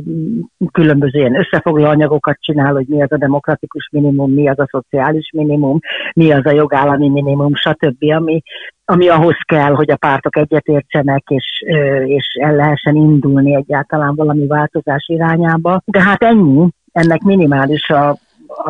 különböző 0.72 1.18
ilyen 1.18 1.38
összefoglaló 1.38 1.90
anyagokat 1.90 2.38
csinál, 2.40 2.72
hogy 2.72 2.86
mi 2.88 3.02
az 3.02 3.12
a 3.12 3.16
demokratikus 3.18 3.88
minimum, 3.92 4.32
mi 4.32 4.48
az 4.48 4.58
a 4.58 4.68
szociális 4.70 5.30
minimum, 5.32 5.78
mi 6.14 6.32
az 6.32 6.46
a 6.46 6.50
jogállami 6.50 7.08
minimum, 7.08 7.54
stb., 7.54 8.12
ami, 8.12 8.42
ami 8.84 9.08
ahhoz 9.08 9.36
kell, 9.44 9.72
hogy 9.74 9.90
a 9.90 9.96
pártok 9.96 10.36
egyetértsenek, 10.36 11.22
és, 11.28 11.64
ö, 11.66 12.02
és 12.02 12.26
el 12.40 12.54
lehessen 12.54 12.96
indulni 12.96 13.54
egyáltalán 13.54 14.14
valami 14.14 14.46
változás 14.46 15.04
irányába. 15.06 15.80
De 15.84 16.02
hát 16.02 16.22
ennyi, 16.22 16.68
ennek 16.92 17.22
minimális 17.22 17.88
a, 17.88 18.16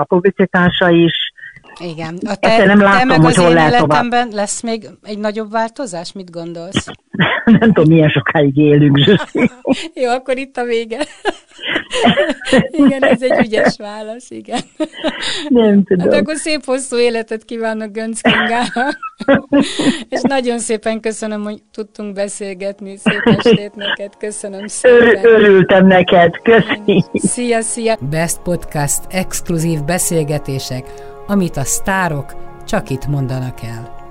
a 0.01 0.05
publicitása 0.05 0.91
is, 0.91 1.33
igen. 1.81 2.19
A 2.25 2.35
te, 2.37 2.65
nem 2.65 2.81
látom, 2.81 2.99
te 2.99 3.05
meg 3.05 3.25
az 3.25 3.39
én 3.39 3.49
életemben 3.49 4.01
tovább. 4.01 4.33
lesz 4.33 4.63
még 4.63 4.89
egy 5.03 5.19
nagyobb 5.19 5.51
változás? 5.51 6.13
Mit 6.13 6.31
gondolsz? 6.31 6.87
nem 7.45 7.73
tudom, 7.73 7.85
milyen 7.89 8.09
sokáig 8.09 8.57
élünk, 8.57 8.99
Jó, 10.03 10.11
akkor 10.11 10.37
itt 10.37 10.57
a 10.57 10.65
vége. 10.65 10.99
igen, 12.85 13.03
ez 13.03 13.23
egy 13.23 13.47
ügyes 13.47 13.77
válasz, 13.77 14.31
igen. 14.31 14.61
Nem 15.49 15.85
tudom. 15.85 16.11
Hát 16.11 16.21
akkor 16.21 16.37
szép 16.37 16.65
hosszú 16.65 16.97
életet 16.97 17.45
kívánok 17.45 17.93
Gönc 17.93 18.21
Kingának. 18.21 18.99
És 20.15 20.21
nagyon 20.23 20.59
szépen 20.59 21.01
köszönöm, 21.01 21.43
hogy 21.43 21.63
tudtunk 21.73 22.15
beszélgetni. 22.15 22.97
Szép 22.97 23.23
estét 23.25 23.75
neked, 23.75 24.17
köszönöm 24.19 24.67
szépen. 24.67 25.25
Örültem 25.25 25.87
neked, 25.87 26.37
köszönöm. 26.43 27.05
Szia, 27.13 27.61
szia. 27.61 27.99
Best 28.11 28.39
Podcast 28.43 29.01
exkluzív 29.09 29.83
beszélgetések 29.85 31.13
amit 31.27 31.57
a 31.57 31.65
sztárok 31.65 32.35
csak 32.65 32.91
itt 32.91 33.07
mondanak 33.07 33.63
el. 33.63 34.04